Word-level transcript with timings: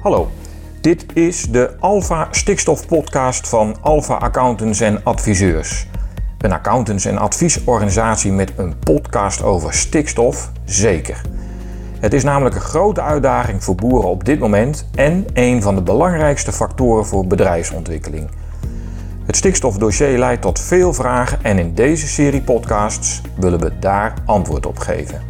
Hallo, 0.00 0.30
dit 0.80 1.06
is 1.14 1.42
de 1.42 1.76
Alpha 1.80 2.28
Stikstof 2.30 2.86
Podcast 2.86 3.48
van 3.48 3.76
Alpha 3.80 4.14
Accountants 4.14 4.80
en 4.80 5.04
Adviseurs. 5.04 5.86
Een 6.38 6.52
accountants- 6.52 7.04
en 7.04 7.18
adviesorganisatie 7.18 8.32
met 8.32 8.52
een 8.56 8.78
podcast 8.78 9.42
over 9.42 9.74
stikstof, 9.74 10.50
zeker. 10.64 11.20
Het 11.98 12.12
is 12.12 12.24
namelijk 12.24 12.54
een 12.54 12.60
grote 12.60 13.02
uitdaging 13.02 13.64
voor 13.64 13.74
boeren 13.74 14.10
op 14.10 14.24
dit 14.24 14.38
moment 14.38 14.88
en 14.94 15.24
een 15.32 15.62
van 15.62 15.74
de 15.74 15.82
belangrijkste 15.82 16.52
factoren 16.52 17.06
voor 17.06 17.26
bedrijfsontwikkeling. 17.26 18.30
Het 19.24 19.36
stikstofdossier 19.36 20.18
leidt 20.18 20.42
tot 20.42 20.60
veel 20.60 20.92
vragen 20.92 21.38
en 21.42 21.58
in 21.58 21.74
deze 21.74 22.06
serie 22.06 22.42
podcasts 22.42 23.20
willen 23.36 23.60
we 23.60 23.78
daar 23.78 24.14
antwoord 24.24 24.66
op 24.66 24.78
geven. 24.78 25.29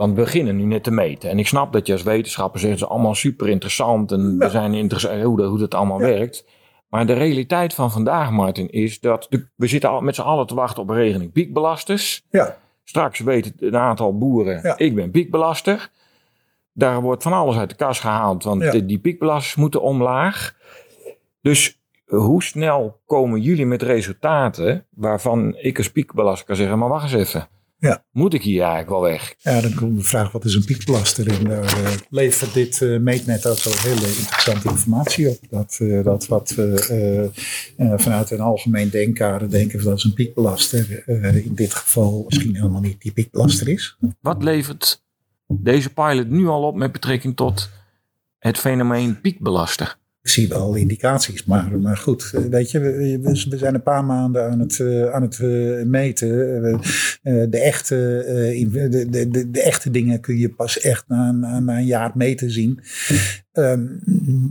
Want 0.00 0.14
we 0.14 0.20
beginnen 0.22 0.56
nu 0.56 0.64
net 0.64 0.82
te 0.84 0.90
meten. 0.90 1.30
En 1.30 1.38
ik 1.38 1.46
snap 1.46 1.72
dat 1.72 1.86
je 1.86 1.92
als 1.92 2.02
wetenschapper 2.02 2.60
zegt, 2.60 2.72
het 2.72 2.82
is 2.82 2.88
allemaal 2.88 3.14
super 3.14 3.48
interessant 3.48 4.12
en 4.12 4.38
we 4.38 4.50
zijn 4.50 4.74
interessant 4.74 5.22
hoe, 5.22 5.36
dat- 5.36 5.48
hoe 5.48 5.58
dat 5.58 5.74
allemaal 5.74 5.98
werkt. 5.98 6.44
Maar 6.88 7.06
de 7.06 7.12
realiteit 7.12 7.74
van 7.74 7.90
vandaag, 7.90 8.30
Martin, 8.30 8.70
is 8.70 9.00
dat 9.00 9.26
de- 9.30 9.46
we 9.56 9.66
zitten 9.66 9.90
al 9.90 10.00
met 10.00 10.14
z'n 10.14 10.20
allen 10.20 10.46
te 10.46 10.54
wachten 10.54 10.82
op 10.82 10.88
een 10.88 10.96
regeling 10.96 11.32
piekbelasters. 11.32 12.26
Ja, 12.30 12.56
Straks 12.84 13.18
weet 13.20 13.52
een 13.58 13.76
aantal 13.76 14.18
boeren, 14.18 14.60
Ja. 14.62 14.78
ik 14.78 14.94
ben 14.94 15.10
piekbelaster. 15.10 15.90
Daar 16.72 17.00
wordt 17.00 17.22
van 17.22 17.32
alles 17.32 17.56
uit 17.56 17.70
de 17.70 17.76
kas 17.76 18.00
gehaald, 18.00 18.44
want 18.44 18.62
Ja. 18.62 18.70
die, 18.70 18.86
die 18.86 18.98
piekbelasters 18.98 19.54
moeten 19.54 19.82
omlaag. 19.82 20.54
Dus 21.42 21.78
hoe 22.06 22.42
snel 22.42 23.00
komen 23.06 23.40
jullie 23.40 23.66
met 23.66 23.82
resultaten 23.82 24.86
waarvan 24.90 25.56
ik 25.56 25.76
als 25.78 25.90
piekbelaster 25.92 26.46
kan 26.46 26.56
zeggen, 26.56 26.78
maar 26.78 26.88
wacht 26.88 27.02
eens 27.12 27.28
even. 27.28 27.48
Ja. 27.80 28.04
Moet 28.10 28.34
ik 28.34 28.42
hier 28.42 28.60
eigenlijk 28.60 28.90
wel 28.90 29.00
weg? 29.00 29.34
ja 29.38 29.60
dan 29.60 29.74
komt 29.74 29.96
de 29.96 30.04
vraag 30.04 30.32
wat 30.32 30.44
is 30.44 30.54
een 30.54 30.64
piekbelaster? 30.64 31.38
En 31.38 31.44
daar 31.44 31.84
eh, 31.84 31.92
levert 32.10 32.54
dit 32.54 32.82
eh, 32.82 32.98
meetnet 32.98 33.46
ook 33.46 33.62
wel 33.62 33.72
hele 33.76 34.16
interessante 34.18 34.68
informatie 34.68 35.28
op. 35.28 35.38
Dat, 35.50 35.78
eh, 35.80 36.04
dat 36.04 36.26
wat 36.26 36.50
we 36.50 37.30
vanuit 37.96 38.30
een 38.30 38.40
algemeen 38.40 38.90
denkkader 38.90 39.50
denken 39.50 39.84
dat 39.84 39.96
is 39.96 40.04
een 40.04 40.14
piekbelaster. 40.14 41.08
in 41.44 41.54
dit 41.54 41.74
geval 41.74 42.24
misschien 42.28 42.54
helemaal 42.54 42.80
niet 42.80 43.00
die 43.00 43.12
piekbelaster 43.12 43.68
is. 43.68 43.98
Wat 44.20 44.42
levert 44.42 45.04
deze 45.46 45.92
pilot 45.92 46.28
nu 46.28 46.46
al 46.46 46.62
op 46.62 46.74
met 46.74 46.92
betrekking 46.92 47.36
tot 47.36 47.70
het 48.38 48.58
fenomeen 48.58 49.20
piekbelaster? 49.20 49.99
Zie 50.30 50.48
wel 50.48 50.74
indicaties, 50.74 51.44
maar, 51.44 51.78
maar 51.78 51.96
goed, 51.96 52.30
eh, 52.34 52.40
weet 52.44 52.70
je, 52.70 52.78
we, 52.80 53.56
zijn 53.58 53.74
een 53.74 53.82
paar 53.82 54.04
maanden 54.04 54.50
aan 54.50 54.60
het, 54.60 54.80
eh, 54.80 55.10
aan 55.10 55.22
het 55.22 55.38
eh, 55.40 55.82
meten. 55.84 56.28
De, 57.50 57.58
echte, 57.58 58.24
in- 58.54 58.70
de, 58.70 59.08
de, 59.08 59.28
de, 59.30 59.50
de 59.50 59.62
echte 59.62 59.90
dingen 59.90 60.20
kun 60.20 60.38
je 60.38 60.48
pas 60.54 60.80
echt 60.80 61.04
na, 61.08 61.32
na, 61.32 61.60
na 61.60 61.78
een 61.78 61.86
jaar 61.86 62.10
meten 62.14 62.50
zien. 62.50 62.80
Ehm, 63.52 63.86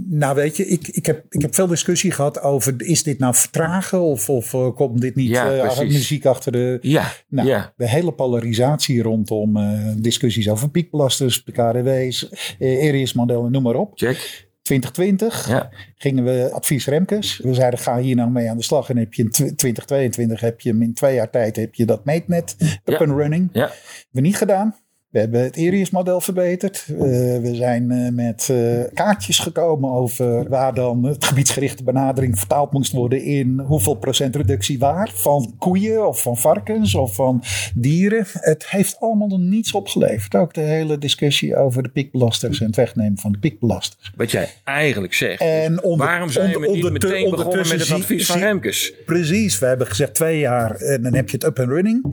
nou 0.10 0.36
weet 0.36 0.58
je, 0.58 0.68
ik, 0.68 0.88
ik, 0.88 1.06
heb, 1.06 1.26
ik 1.30 1.42
heb 1.42 1.56
veel 1.56 1.68
discussie 1.68 2.12
gehad 2.12 2.42
over, 2.42 2.74
is 2.78 3.04
dit 3.04 3.20
nou 3.20 3.36
vertragen 3.36 4.02
of, 4.02 4.30
of 4.30 4.74
komt 4.76 5.02
dit 5.02 5.16
niet 5.16 5.30
Ja, 5.30 5.74
muziek 5.84 6.26
achter 6.26 6.52
de... 6.52 6.78
Ja, 6.82 7.12
Nou, 7.30 7.48
ja. 7.48 7.74
de 7.78 7.90
hele 7.90 8.12
polarisatie 8.14 9.02
rondom 9.02 9.58
discussies 9.98 10.50
over 10.50 10.70
piekbelasters, 10.70 11.44
de 11.44 11.52
KDW's, 11.52 12.30
eh, 12.60 12.84
Erius-modellen, 12.84 13.52
noem 13.52 13.64
maar 13.64 13.76
op. 13.76 13.92
Check. 13.96 14.48
2020 14.70 15.48
Ja. 15.48 15.70
gingen 15.96 16.24
we 16.24 16.50
advies 16.54 16.86
Remkes. 16.86 17.38
We 17.38 17.54
zeiden 17.54 17.80
ga 17.80 17.98
hier 18.00 18.16
nou 18.16 18.30
mee 18.30 18.50
aan 18.50 18.58
de 18.58 18.64
slag. 18.64 18.90
En 18.90 18.98
heb 18.98 19.14
je 19.14 19.24
in 19.24 19.30
tw- 19.32 19.56
2022 19.56 20.40
heb 20.40 20.62
je 20.62 20.70
hem 20.70 20.82
in 20.82 20.94
twee 20.94 21.16
jaar 21.16 21.30
tijd 21.30 21.56
heb 21.56 21.76
je 21.76 21.86
dat 21.86 22.06
meetnet 22.06 22.56
up 22.60 22.80
Ja. 22.86 22.98
and 22.98 23.12
running. 23.18 23.50
Ja. 23.54 23.72
We 24.12 24.22
niet 24.22 24.38
gedaan. 24.38 24.76
We 25.10 25.20
hebben 25.20 25.42
het 25.44 25.56
Erius-model 25.56 26.22
verbeterd. 26.22 26.86
Eh, 26.90 26.96
we 27.42 27.52
zijn 27.54 27.92
eh, 27.92 28.12
met 28.12 28.48
eh, 28.52 28.82
kaartjes 28.94 29.40
gekomen 29.40 29.90
over 29.92 30.50
waar 30.50 30.74
dan 30.74 31.04
het 31.04 31.26
gebiedsgerichte 31.26 31.84
benadering 31.84 32.38
vertaald 32.38 32.72
moest 32.72 32.92
worden 32.92 33.24
in 33.24 33.60
hoeveel 33.60 33.94
procent 33.94 34.36
reductie 34.36 34.80
waar. 34.80 35.12
Van 35.16 35.56
koeien 35.58 36.08
of 36.08 36.22
van 36.22 36.38
varkens 36.38 36.96
of 36.96 37.16
van 37.16 37.44
dieren. 37.76 38.26
Het 38.34 38.70
heeft 38.70 39.00
allemaal 39.00 39.28
nog 39.28 39.40
niets 39.40 39.72
opgeleverd. 39.72 40.36
Ook 40.36 40.54
de 40.54 40.62
hele 40.62 40.98
discussie 40.98 41.56
over 41.56 41.84
de 41.84 41.90
piekbelasters 41.90 42.60
en 42.60 42.66
het 42.66 42.76
wegnemen 42.76 43.18
van 43.18 43.32
de 43.32 43.40
piekbelasters. 43.40 44.12
Wat 44.16 44.32
jij 44.32 44.48
eigenlijk 44.64 45.14
zegt. 45.14 45.42
En 45.42 45.84
onder- 45.84 46.08
waarom 46.08 46.30
zijn 46.30 46.50
we 46.50 46.56
onder- 46.56 46.72
niet 46.72 46.84
ondertu- 46.86 47.08
meteen 47.08 47.30
begonnen 47.30 47.68
met 47.68 47.80
het 47.80 47.92
advies 47.92 48.26
van 48.26 48.40
Remkes? 48.40 48.94
Precies, 49.06 49.60
we 49.60 49.66
hebben 49.66 49.88
gezegd 49.88 50.14
twee 50.14 50.40
jaar 50.40 50.76
en 50.76 51.02
dan 51.02 51.14
heb 51.14 51.30
je 51.30 51.36
het 51.36 51.46
up 51.46 51.60
and 51.60 51.70
running. 51.70 52.04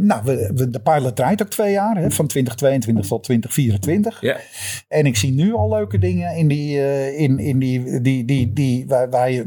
Nou, 0.00 0.20
we, 0.24 0.50
we- 0.54 0.70
de 0.70 0.80
pilot 0.80 1.16
draait 1.16 1.42
ook 1.42 1.48
twee 1.50 1.72
jaar, 1.72 2.02
hè, 2.04 2.10
van 2.10 2.26
2022 2.26 3.06
tot 3.06 3.22
2024. 3.22 4.20
Ja. 4.20 4.36
En 4.88 5.06
ik 5.06 5.16
zie 5.16 5.32
nu 5.32 5.54
al 5.54 5.68
leuke 5.68 5.98
dingen 5.98 6.36
in 6.36 6.48
die, 6.48 6.80
eh, 6.80 7.20
in, 7.20 7.38
in 7.38 7.58
die, 7.58 8.00
die, 8.00 8.24
die, 8.24 8.52
die, 8.52 8.86
waar, 8.86 9.10
waar, 9.10 9.30
je, 9.30 9.44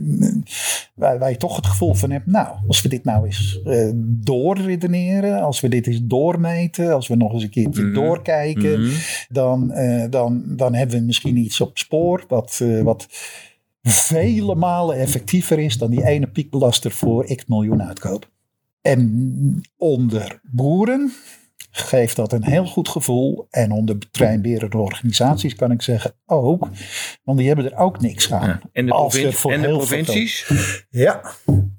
waar, 0.94 1.20
waar 1.20 1.30
je 1.30 1.38
toch 1.38 1.56
het 1.56 1.66
gevoel 1.66 1.94
van 1.94 2.12
hebt. 2.12 2.26
Nou, 2.26 2.56
als 2.68 2.82
we 2.82 2.90
dit 2.90 3.04
nou 3.04 3.26
eens 3.26 3.62
eh, 3.66 3.90
doorredeneren, 4.04 5.42
als 5.42 5.60
we 5.60 5.70
dit 5.70 5.88
eens 5.88 6.00
doormeten, 6.04 6.94
als 6.94 7.08
we 7.08 7.16
nog 7.16 7.34
eens 7.34 7.44
een 7.44 7.50
keertje 7.50 7.84
Mhm. 7.84 7.94
doorkijken, 7.94 8.82
Mhm. 8.82 8.92
dan, 9.30 9.72
eh, 9.72 10.06
dan, 10.10 10.44
dan 10.46 10.74
hebben 10.74 11.00
we 11.00 11.06
misschien 11.06 11.38
iets 11.38 11.62
op 11.62 11.78
spoor 11.78 12.26
wat, 12.28 12.64
wat 12.84 13.08
vele 13.82 14.56
malen 14.56 14.98
effectiever 14.98 15.60
is 15.60 15.78
dan 15.78 15.90
die 15.92 16.06
ene 16.06 16.28
piekbelaster 16.28 16.92
voor 16.92 17.36
x 17.36 17.46
miljoen 17.46 17.84
uitkoop. 17.84 18.30
En 18.82 19.62
onder 19.78 20.40
boeren 20.44 21.12
geeft 21.80 22.16
dat 22.16 22.34
een 22.34 22.44
heel 22.44 22.66
goed 22.66 22.90
gevoel. 22.90 23.48
En 23.50 23.72
onder 23.72 23.98
treinberende 24.12 24.78
organisaties 24.78 25.56
kan 25.56 25.72
ik 25.72 25.82
zeggen 25.82 26.14
ook. 26.26 26.68
Want 27.24 27.38
die 27.38 27.48
hebben 27.48 27.72
er 27.72 27.78
ook 27.78 28.02
niks 28.02 28.34
aan. 28.34 28.48
Ja. 28.48 28.60
En 28.74 28.86
de, 28.86 28.94
en 29.50 29.62
de 29.62 29.68
provincies? 29.68 30.52
Ja. 30.90 31.22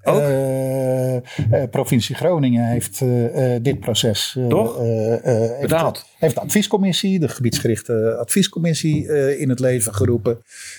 Ook? 0.03 0.20
Eh, 0.20 1.16
eh, 1.16 1.22
provincie 1.70 2.14
Groningen 2.14 2.64
heeft 2.69 3.00
eh, 3.00 3.56
dit 3.62 3.81
proces 3.81 4.37
Toch? 4.48 4.78
heeft, 4.78 5.60
Betaald. 5.60 6.04
heeft 6.19 6.34
de 6.34 6.41
adviescommissie, 6.41 7.19
de 7.19 7.28
gebiedsgerichte 7.28 8.16
adviescommissie 8.20 9.06
in 9.38 9.48
het 9.48 9.60
leven 9.60 9.94
geroepen. 9.94 10.38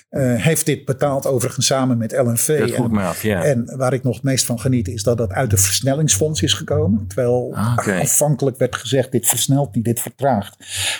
Heeft 0.10 0.66
dit 0.66 0.86
betaald 0.86 1.28
overigens 1.28 1.66
samen 1.66 1.98
met 1.98 2.12
LNV. 2.12 2.60
Dat 2.60 2.72
En- 2.72 2.98
af, 2.98 3.24
ja. 3.24 3.44
en 3.44 3.78
waar 3.78 3.94
ik 3.94 4.04
nog 4.04 4.16
het 4.16 4.24
meest 4.24 4.46
van 4.46 4.60
geniet 4.60 4.88
is 4.88 5.04
dat 5.04 5.18
dat 5.18 5.32
uit 5.32 5.50
de 5.50 5.58
versnellingsfonds 5.58 6.42
is 6.42 6.54
gekomen. 6.54 7.08
Terwijl 7.08 7.54
Ah, 7.54 7.88
afhankelijk 8.00 8.58
werd 8.58 8.76
gezegd 8.76 9.09
dit 9.12 9.28
versnelt 9.28 9.76
niet, 9.76 9.86
dit 9.86 10.00
vertraagt. 10.02 10.58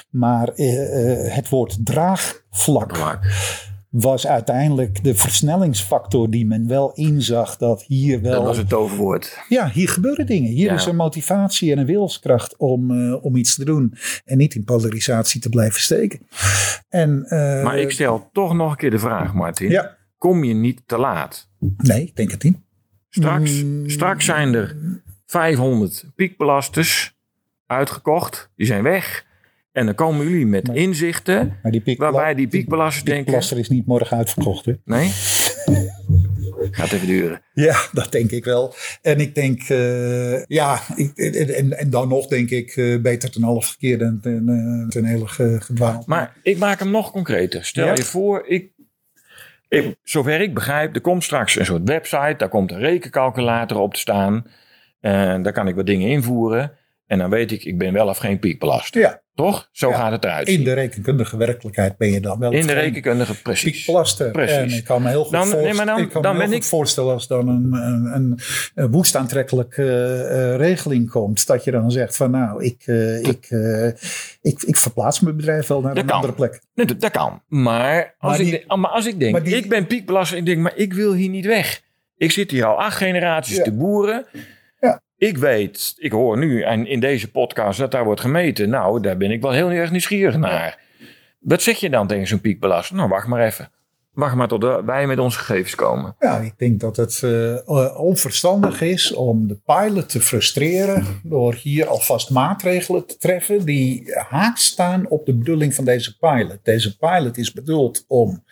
Maar 0.10 0.48
eh, 0.48 1.26
eh, 1.26 1.34
het 1.34 1.50
woord 1.50 1.78
draagvlak 1.86 2.96
Vlak. 2.96 3.20
was 3.90 4.28
uiteindelijk 4.28 5.04
de 5.04 5.16
versnellingsfactor 5.16 6.30
die 6.30 6.46
men 6.46 6.68
wel 6.68 6.92
inzag 6.94 7.58
dat 7.58 7.84
hier 7.84 8.22
wel... 8.22 8.32
Dat 8.34 8.44
was 8.44 8.58
het 8.58 8.70
toverwoord. 8.70 9.38
Ja, 9.50 9.70
hier 9.70 9.90
gebeuren 9.90 10.26
dingen. 10.26 10.52
Hier 10.52 10.66
Ja. 10.70 10.74
is 10.76 10.86
een 10.86 10.96
motivatie 10.96 11.72
en 11.72 11.78
een 11.78 11.86
wilskracht 11.86 12.58
om, 12.58 12.92
eh, 12.92 13.24
om 13.26 13.36
iets 13.36 13.56
te 13.56 13.66
doen. 13.66 13.94
En 14.26 14.38
niet 14.38 14.56
in 14.56 14.64
polarisatie 14.64 15.42
te 15.42 15.50
blijven 15.50 15.82
steken. 15.82 16.20
En, 16.90 17.22
Maar 17.64 17.78
ik 17.80 17.92
stel 17.92 18.30
toch 18.34 18.54
nog 18.54 18.72
een 18.72 18.78
keer 18.78 18.92
de 18.92 19.00
vraag, 19.00 19.34
Martin. 19.34 19.70
Ja, 19.70 19.98
Kom 20.18 20.44
je 20.44 20.54
niet 20.54 20.82
te 20.86 20.98
laat? 20.98 21.50
nee, 21.78 22.02
ik 22.02 22.16
denk 22.16 22.32
het 22.32 22.44
niet. 22.44 22.58
Straks, 23.10 23.64
Mm. 23.64 23.90
straks 23.90 24.26
zijn 24.26 24.54
er 24.54 24.76
500 25.26 26.06
piekbelasters 26.16 27.18
uitgekocht. 27.70 28.50
Die 28.56 28.66
zijn 28.66 28.84
weg. 28.84 29.26
En 29.72 29.86
dan 29.86 29.96
komen 29.96 30.30
jullie 30.30 30.46
met 30.46 30.68
Maar- 30.68 30.76
inzichten 30.76 31.58
Maar 31.64 31.72
die 31.72 31.96
waarbij 31.98 32.36
die 32.36 32.48
piekbelasters 32.48 33.04
denken... 33.04 33.58
is 33.58 33.70
niet 33.70 33.86
morgen 33.86 34.18
uitverkocht. 34.18 34.66
Hè? 34.66 34.74
Nee? 34.86 35.10
Gaat 36.72 36.92
even 36.92 37.08
duren. 37.08 37.42
Ja, 37.54 37.80
dat 37.92 38.12
denk 38.12 38.32
ik 38.32 38.46
wel. 38.46 38.74
En 39.02 39.20
ik 39.20 39.36
denk, 39.36 39.62
eh, 39.62 40.46
ja, 40.46 40.80
ik, 40.96 41.18
en, 41.18 41.78
en 41.78 41.90
dan 41.90 42.08
nog 42.08 42.28
denk 42.28 42.50
ik 42.50 42.76
eh, 42.76 43.02
beter 43.02 43.32
ten 43.32 43.44
half 43.44 43.76
keer 43.80 43.98
dan 43.98 44.20
ten, 44.22 44.86
ten 44.90 45.06
hele 45.06 45.28
ge- 45.28 45.58
gedwaald. 45.62 46.06
Maar 46.06 46.34
ik 46.44 46.58
maak 46.58 46.80
hem 46.80 46.92
nog 46.92 47.12
concreter. 47.12 47.66
Stel 47.66 47.86
Ja? 47.86 47.94
je 47.96 48.04
voor, 48.04 48.48
ik, 48.48 48.72
ik, 49.68 49.96
zover 50.04 50.42
ik 50.42 50.54
begrijp, 50.54 50.96
er 50.96 51.02
komt 51.02 51.24
straks 51.24 51.60
een 51.60 51.66
soort 51.66 51.88
website. 51.90 52.36
Daar 52.38 52.50
komt 52.50 52.72
een 52.72 52.80
rekencalculator 52.80 53.78
op 53.80 53.94
te 53.94 54.00
staan. 54.00 54.46
En 55.00 55.42
daar 55.44 55.54
kan 55.54 55.68
ik 55.68 55.76
wat 55.76 55.86
dingen 55.86 56.10
invoeren. 56.10 56.72
En 57.10 57.18
dan 57.18 57.30
weet 57.30 57.52
ik, 57.52 57.64
ik 57.64 57.78
ben 57.78 57.94
wel 57.94 58.08
of 58.08 58.18
geen 58.18 58.40
piekbelaster. 58.40 59.02
Ja, 59.02 59.22
Toch? 59.36 59.70
Zo 59.72 59.90
Ja. 59.90 59.96
gaat 59.96 60.12
het 60.12 60.24
eruit. 60.24 60.48
in 60.48 60.64
de 60.64 60.74
rekenkundige 60.74 61.38
werkelijkheid 61.38 61.98
ben 61.98 62.12
je 62.12 62.20
dan 62.20 62.40
wel 62.40 62.52
In 62.52 62.68
de 62.68 62.74
rekenkundige, 62.74 63.42
precies. 63.42 63.72
piekplaster. 63.84 64.32
Precies. 64.32 64.56
En 64.58 64.70
ik 64.78 64.84
kan 64.84 65.02
me 65.02 65.10
heel 65.10 65.24
goed, 65.24 65.32
Dan- 65.32 65.46
voorst- 65.48 65.64
nee, 65.64 65.74
maar 65.74 65.86
dan- 65.86 66.00
ik 66.00 66.10
kan 66.10 66.22
dan 66.22 66.32
me 66.36 66.38
heel 66.40 66.48
ben 66.50 66.56
goed 66.58 66.66
ik- 66.66 66.70
voorstellen 66.72 67.14
als 67.14 67.28
dan 67.28 67.48
een, 67.48 67.74
een, 68.76 68.92
woest 68.92 69.16
aantrekkelijke 69.16 69.84
eh, 70.30 70.56
regeling 70.56 71.10
komt. 71.10 71.48
Dat 71.48 71.64
je 71.64 71.72
dan 71.72 71.92
zegt 71.92 72.16
van 72.16 72.32
nou, 72.32 72.64
ik, 72.64 72.82
eh, 72.86 73.24
ik, 73.24 73.46
eh, 73.50 73.88
ik, 74.42 74.62
ik 74.64 74.76
verplaats 74.78 75.20
mijn 75.20 75.36
bedrijf 75.36 75.68
wel 75.68 75.82
naar 75.82 75.94
Dat 75.94 76.04
een 76.04 76.10
kan. 76.10 76.16
andere 76.16 76.34
plek. 76.36 76.62
Nee, 76.74 76.86
dat, 76.86 77.02
dat 77.02 77.12
kan. 77.12 77.42
Maar 77.48 78.16
als, 78.18 78.32
Maar 78.32 78.40
ik, 78.40 78.46
die- 78.50 78.52
denk- 78.68 78.76
maar 78.82 78.90
als 78.92 79.06
ik 79.06 79.20
denk, 79.20 79.44
die- 79.46 79.56
ik 79.56 79.70
ben 79.70 79.88
piekbelaster. 79.88 80.38
Ik 80.38 80.46
denk, 80.46 80.62
maar 80.62 80.76
ik 80.76 80.94
wil 80.94 81.14
hier 81.14 81.30
niet 81.30 81.46
weg. 81.46 81.82
Ik 82.18 82.32
zit 82.32 82.52
hier 82.52 82.66
al 82.66 82.80
acht 82.82 82.98
generaties 82.98 83.58
Ja. 83.58 83.64
te 83.64 83.72
boeren. 83.74 84.26
Ik 85.20 85.38
weet, 85.38 85.94
ik 85.98 86.12
hoor 86.12 86.38
nu 86.38 86.62
en 86.62 86.88
in 86.88 87.00
deze 87.00 87.32
podcast 87.32 87.80
dat 87.80 87.92
daar 87.92 88.04
wordt 88.04 88.22
gemeten. 88.22 88.70
Nou, 88.70 89.02
daar 89.02 89.18
ben 89.18 89.32
ik 89.32 89.42
wel 89.42 89.52
heel 89.52 89.70
erg 89.70 89.92
nieuwsgierig 89.92 90.38
naar. 90.38 90.80
Wat 91.40 91.62
zeg 91.62 91.80
je 91.80 91.90
dan 91.90 92.08
tegen 92.08 92.28
zo'n 92.28 92.42
piekbelasting? 92.42 93.00
Nou, 93.00 93.12
wacht 93.12 93.28
maar 93.28 93.46
even. 93.46 93.72
Wacht 94.14 94.36
maar 94.36 94.48
tot 94.48 94.86
wij 94.86 95.08
met 95.08 95.20
onze 95.20 95.40
gegevens 95.40 95.76
komen. 95.76 96.16
Ja, 96.20 96.38
ik 96.38 96.54
denk 96.58 96.80
dat 96.80 96.96
het 96.96 97.22
uh, 97.26 98.00
onverstandig 98.00 98.82
is 98.82 99.14
om 99.14 99.48
de 99.48 99.60
pilot 99.66 100.10
te 100.10 100.22
frustreren 100.22 101.06
door 101.24 101.54
hier 101.54 101.88
alvast 101.88 102.30
maatregelen 102.30 103.06
te 103.06 103.18
treffen 103.18 103.66
die 103.66 104.12
haaks 104.30 104.66
staan 104.66 105.08
op 105.10 105.26
de 105.26 105.36
bedoeling 105.36 105.76
van 105.76 105.86
deze 105.86 106.18
pilot. 106.18 106.58
Deze 106.64 106.98
pilot 106.98 107.38
is 107.38 107.52
bedoeld 107.52 108.06
om 108.08 108.44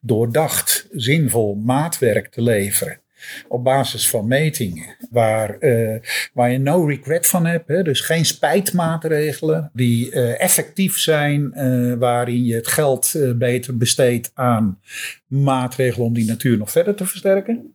doordacht, 0.00 0.88
zinvol 0.90 1.54
maatwerk 1.54 2.28
te 2.28 2.42
leveren 2.42 3.01
op 3.48 3.64
basis 3.64 4.10
van 4.10 4.26
metingen. 4.26 4.96
Waar, 5.10 5.56
uh, 5.60 5.98
waar 6.32 6.50
je 6.52 6.58
no 6.58 6.84
regret 6.84 7.26
van 7.26 7.46
hebt. 7.46 7.68
Hè? 7.68 7.82
Dus 7.82 8.00
geen 8.00 8.24
spijtmaatregelen 8.24 9.70
die 9.72 10.10
uh, 10.10 10.40
effectief 10.40 10.98
zijn. 10.98 11.52
Uh, 11.54 11.94
waarin 11.94 12.44
je 12.44 12.54
het 12.54 12.68
geld 12.68 13.14
beter 13.36 13.76
besteedt 13.76 14.30
aan 14.34 14.78
maatregelen 15.26 16.06
om 16.06 16.14
die 16.14 16.26
natuur 16.26 16.58
nog 16.58 16.70
verder 16.70 16.94
te 16.94 17.06
versterken. 17.06 17.72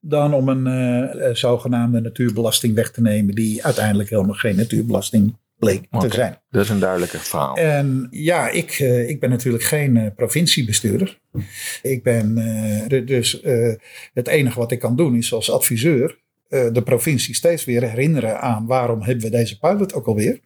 Dan 0.00 0.34
om 0.34 0.48
een 0.48 1.36
zogenaamde 1.36 2.00
natuurbelasting 2.00 2.74
weg 2.74 2.90
te 2.90 3.00
nemen. 3.00 3.34
Die 3.34 3.64
uiteindelijk 3.64 4.10
helemaal 4.10 4.34
geen 4.34 4.56
natuurbelasting 4.56 5.34
bleek 5.58 5.86
te 5.98 6.08
zijn. 6.10 6.40
Dat 6.50 6.64
is 6.64 6.70
een 6.70 6.78
duidelijke 6.78 7.18
verhaal. 7.18 7.56
En 7.56 8.08
ja, 8.10 8.48
ik, 8.48 8.78
uh, 8.78 9.08
ik 9.08 9.20
ben 9.20 9.30
natuurlijk 9.30 9.64
geen 9.64 9.96
uh, 9.96 10.06
provinciebestuurder. 10.16 11.20
Ik 11.82 12.02
ben 12.02 12.38
uh, 12.90 13.06
dus 13.06 13.42
het 14.14 14.28
enige 14.28 14.58
wat 14.58 14.72
ik 14.72 14.78
kan 14.78 14.96
doen 14.96 15.16
is 15.16 15.32
als 15.32 15.50
adviseur 15.50 16.18
de 16.48 16.82
provincie 16.84 17.34
steeds 17.34 17.64
weer 17.64 17.82
herinneren 17.82 18.40
aan 18.40 18.66
waarom 18.66 19.02
hebben 19.02 19.24
we 19.24 19.30
deze 19.30 19.58
pilot 19.58 19.94
ook 19.94 20.06
alweer. 20.06 20.40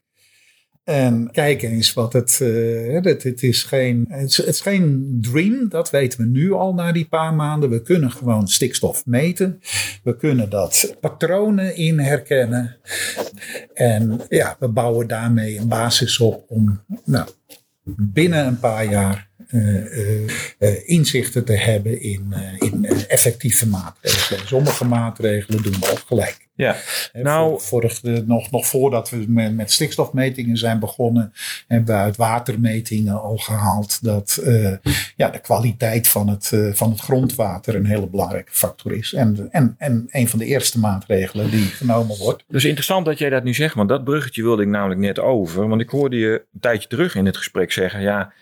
En 0.84 1.30
kijk 1.30 1.62
eens 1.62 1.92
wat 1.92 2.12
het. 2.12 2.38
Het, 2.38 3.22
het, 3.22 3.42
is 3.42 3.62
geen, 3.62 4.06
het, 4.08 4.28
is, 4.28 4.36
het 4.36 4.46
is 4.46 4.60
geen 4.60 5.18
dream, 5.20 5.68
dat 5.68 5.90
weten 5.90 6.20
we 6.20 6.26
nu 6.26 6.52
al 6.52 6.74
na 6.74 6.92
die 6.92 7.08
paar 7.08 7.34
maanden. 7.34 7.70
We 7.70 7.82
kunnen 7.82 8.10
gewoon 8.10 8.48
stikstof 8.48 9.06
meten. 9.06 9.60
We 10.02 10.16
kunnen 10.16 10.50
dat 10.50 10.96
patronen 11.00 11.76
in 11.76 11.98
herkennen. 11.98 12.76
En 13.74 14.20
ja, 14.28 14.56
we 14.58 14.68
bouwen 14.68 15.08
daarmee 15.08 15.58
een 15.58 15.68
basis 15.68 16.18
op 16.18 16.44
om 16.48 16.82
nou, 17.04 17.28
binnen 17.84 18.46
een 18.46 18.58
paar 18.58 18.84
jaar 18.90 19.30
inzichten 20.84 21.44
te 21.44 21.56
hebben 21.56 22.00
in, 22.00 22.34
in 22.58 22.84
effectieve 23.08 23.68
maatregelen. 23.68 24.46
Sommige 24.46 24.84
maatregelen 24.84 25.62
doen 25.62 25.80
we 25.80 25.90
ook 25.90 26.02
gelijk. 26.06 26.42
Ja, 26.54 26.76
nou, 27.12 27.60
vorig, 27.60 28.02
nog, 28.02 28.50
nog 28.50 28.66
voordat 28.66 29.10
we 29.10 29.24
met, 29.28 29.54
met, 29.54 29.72
stikstofmetingen 29.72 30.56
zijn 30.56 30.78
begonnen, 30.78 31.32
hebben 31.68 31.94
we 31.94 32.00
uit 32.00 32.16
watermetingen 32.16 33.20
al 33.20 33.36
gehaald 33.36 34.04
dat 34.04 34.40
uh, 34.44 34.72
ja, 35.16 35.28
de 35.28 35.40
kwaliteit 35.40 36.08
van 36.08 36.28
het, 36.28 36.50
uh, 36.54 36.72
van 36.72 36.90
het 36.90 37.00
grondwater 37.00 37.74
een 37.74 37.86
hele 37.86 38.06
belangrijke 38.06 38.52
factor 38.52 38.92
is. 38.92 39.12
En, 39.12 39.48
en, 39.50 39.74
en 39.78 40.08
een 40.10 40.28
van 40.28 40.38
de 40.38 40.44
eerste 40.44 40.78
maatregelen 40.78 41.50
die 41.50 41.64
genomen 41.64 42.18
wordt. 42.18 42.44
Dus 42.48 42.64
interessant 42.64 43.06
dat 43.06 43.18
jij 43.18 43.30
dat 43.30 43.44
nu 43.44 43.54
zegt, 43.54 43.74
want 43.74 43.88
dat 43.88 44.04
bruggetje 44.04 44.42
wilde 44.42 44.62
ik 44.62 44.68
namelijk 44.68 45.00
net 45.00 45.18
over. 45.18 45.68
Want 45.68 45.80
ik 45.80 45.88
hoorde 45.88 46.16
je 46.16 46.44
een 46.54 46.60
tijdje 46.60 46.88
terug 46.88 47.14
in 47.14 47.26
het 47.26 47.36
gesprek 47.36 47.72
zeggen, 47.72 48.00
ja, 48.00 48.32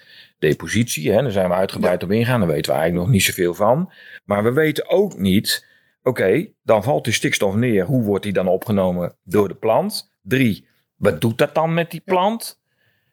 depositie, 0.41 1.13
hè, 1.13 1.23
daar 1.23 1.31
zijn 1.31 1.49
we 1.49 1.55
uitgebreid 1.55 2.03
op 2.03 2.11
ingaan, 2.11 2.41
daar 2.41 2.49
weten 2.49 2.73
we 2.73 2.79
eigenlijk 2.79 3.07
nog 3.07 3.15
niet 3.15 3.25
zoveel 3.25 3.55
van. 3.55 3.93
Maar 4.25 4.43
we 4.43 4.53
weten 4.53 4.89
ook 4.89 5.19
niet 5.19 5.69
Oké, 6.03 6.47
dan 6.63 6.83
valt 6.83 7.05
die 7.05 7.13
stikstof 7.13 7.55
neer. 7.55 7.85
Hoe 7.85 8.03
wordt 8.03 8.25
die 8.25 8.33
dan 8.33 8.49
opgenomen 8.49 9.17
door 9.25 9.49
de 9.49 9.55
plant? 9.55 10.13
Drie, 10.23 10.67
wat 10.97 11.21
doet 11.21 11.39
dat 11.39 11.55
dan 11.55 11.75
met 11.75 11.91
die 11.91 12.03
plant? 12.05 12.61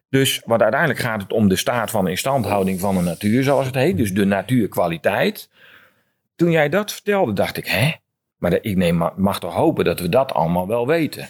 Dus, 0.10 0.42
want 0.46 0.62
uiteindelijk 0.62 1.00
gaat 1.00 1.22
het 1.22 1.34
om 1.34 1.48
de 1.48 1.56
staat 1.56 1.92
van 1.92 2.08
instandhouding 2.08 2.80
van 2.80 2.96
de 2.96 3.02
natuur, 3.02 3.44
zoals 3.44 3.66
het 3.66 3.76
heet. 3.76 3.98
Dus 3.98 4.14
de 4.14 4.26
natuurkwaliteit. 4.26 5.50
Toen 6.36 6.52
jij 6.52 6.70
dat 6.70 6.92
vertelde, 6.92 7.34
dacht 7.34 7.58
ik, 7.58 7.68
hè? 7.68 7.92
Maar 8.38 8.58
ik 8.62 8.76
neem, 8.76 9.10
mag 9.16 9.40
toch 9.40 9.54
hopen 9.54 9.86
dat 9.86 10.00
we 10.00 10.10
dat 10.10 10.34
allemaal 10.34 10.68
wel 10.68 10.88
weten. 10.88 11.30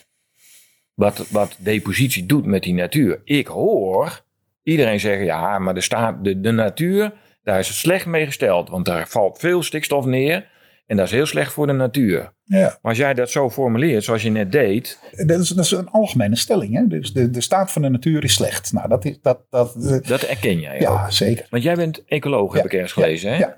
Wat, 0.93 1.29
wat 1.29 1.57
depositie 1.59 2.25
doet 2.25 2.45
met 2.45 2.63
die 2.63 2.73
natuur. 2.73 3.21
Ik 3.23 3.47
hoor 3.47 4.25
iedereen 4.67 4.99
zeggen, 4.99 5.25
ja, 5.25 5.59
maar 5.59 5.73
de, 5.73 5.81
staat, 5.81 6.23
de, 6.23 6.39
de 6.39 6.51
natuur, 6.51 7.13
daar 7.43 7.59
is 7.59 7.67
het 7.67 7.77
slecht 7.77 8.05
mee 8.05 8.25
gesteld. 8.25 8.69
Want 8.69 8.85
daar 8.85 9.07
valt 9.07 9.39
veel 9.39 9.63
stikstof 9.63 10.05
neer. 10.05 10.45
En 10.87 10.97
dat 10.97 11.05
is 11.05 11.11
heel 11.11 11.25
slecht 11.25 11.53
voor 11.53 11.67
de 11.67 11.73
natuur. 11.73 12.31
Ja. 12.43 12.59
Maar 12.59 12.79
als 12.81 12.97
jij 12.97 13.13
dat 13.13 13.29
zo 13.29 13.49
formuleert, 13.49 14.03
zoals 14.03 14.21
je 14.21 14.29
net 14.29 14.51
deed. 14.51 14.99
Dat 15.25 15.39
is, 15.39 15.49
dat 15.49 15.65
is 15.65 15.71
een 15.71 15.89
algemene 15.89 16.35
stelling. 16.35 16.73
Hè? 16.73 16.87
Dus 16.87 17.13
de, 17.13 17.29
de 17.29 17.41
staat 17.41 17.71
van 17.71 17.81
de 17.81 17.89
natuur 17.89 18.23
is 18.23 18.33
slecht. 18.33 18.73
Nou, 18.73 18.87
dat, 18.87 19.05
is, 19.05 19.19
dat, 19.21 19.39
dat, 19.49 19.75
dat 20.07 20.21
erken 20.21 20.59
jij 20.59 20.79
ja, 20.79 20.89
ook. 20.89 21.11
zeker. 21.11 21.47
Want 21.49 21.63
jij 21.63 21.75
bent 21.75 22.03
ecoloog, 22.05 22.53
heb 22.53 22.65
ik 22.65 22.73
ergens 22.73 22.91
gelezen. 22.91 23.31
Hè? 23.31 23.37
Ja, 23.37 23.55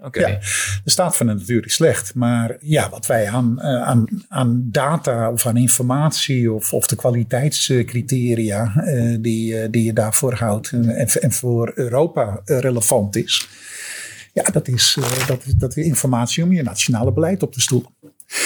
de 0.83 0.89
staat 0.89 1.17
van 1.17 1.27
de 1.27 1.33
natuur 1.33 1.65
is 1.65 1.73
slecht. 1.73 2.15
Maar 2.15 2.57
ja, 2.59 2.89
wat 2.89 3.05
wij 3.05 3.27
aan, 3.27 3.55
uh, 3.57 3.81
aan, 3.81 4.05
aan 4.27 4.67
data 4.71 5.31
of 5.31 5.45
aan 5.45 5.57
informatie 5.57 6.51
of, 6.51 6.73
of 6.73 6.87
de 6.87 6.95
kwaliteitscriteria 6.95 8.73
uh, 8.75 9.17
die, 9.19 9.69
die 9.69 9.83
je 9.83 9.93
daarvoor 9.93 10.33
houdt 10.33 10.71
en, 10.71 11.07
en 11.21 11.31
voor 11.31 11.71
Europa 11.75 12.41
relevant 12.45 13.15
is 13.15 13.47
ja, 14.43 14.51
dat 14.51 14.67
is, 14.67 14.95
uh, 14.99 15.27
dat, 15.27 15.43
dat 15.57 15.75
informatie 15.75 16.43
om 16.43 16.51
je 16.51 16.63
nationale 16.63 17.13
beleid 17.13 17.43
op 17.43 17.53
te 17.53 17.61
stoelen. 17.61 17.91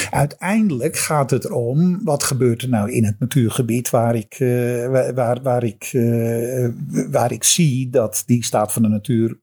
Uiteindelijk 0.10 0.98
gaat 0.98 1.30
het 1.30 1.46
erom, 1.46 2.04
wat 2.04 2.24
gebeurt 2.24 2.62
er 2.62 2.70
nou 2.70 2.92
in 2.92 3.06
het 3.06 3.20
natuurgebied 3.20 3.90
waar 3.90 4.16
ik, 4.16 4.40
uh, 4.40 4.88
waar, 5.14 5.42
waar, 5.42 5.64
ik, 5.64 5.90
uh, 5.94 6.70
waar 7.12 7.32
ik 7.32 7.44
zie 7.44 7.90
dat 7.90 8.24
die 8.26 8.44
staat 8.44 8.74
van 8.74 8.82
de 8.82 8.88
natuur 8.88 9.38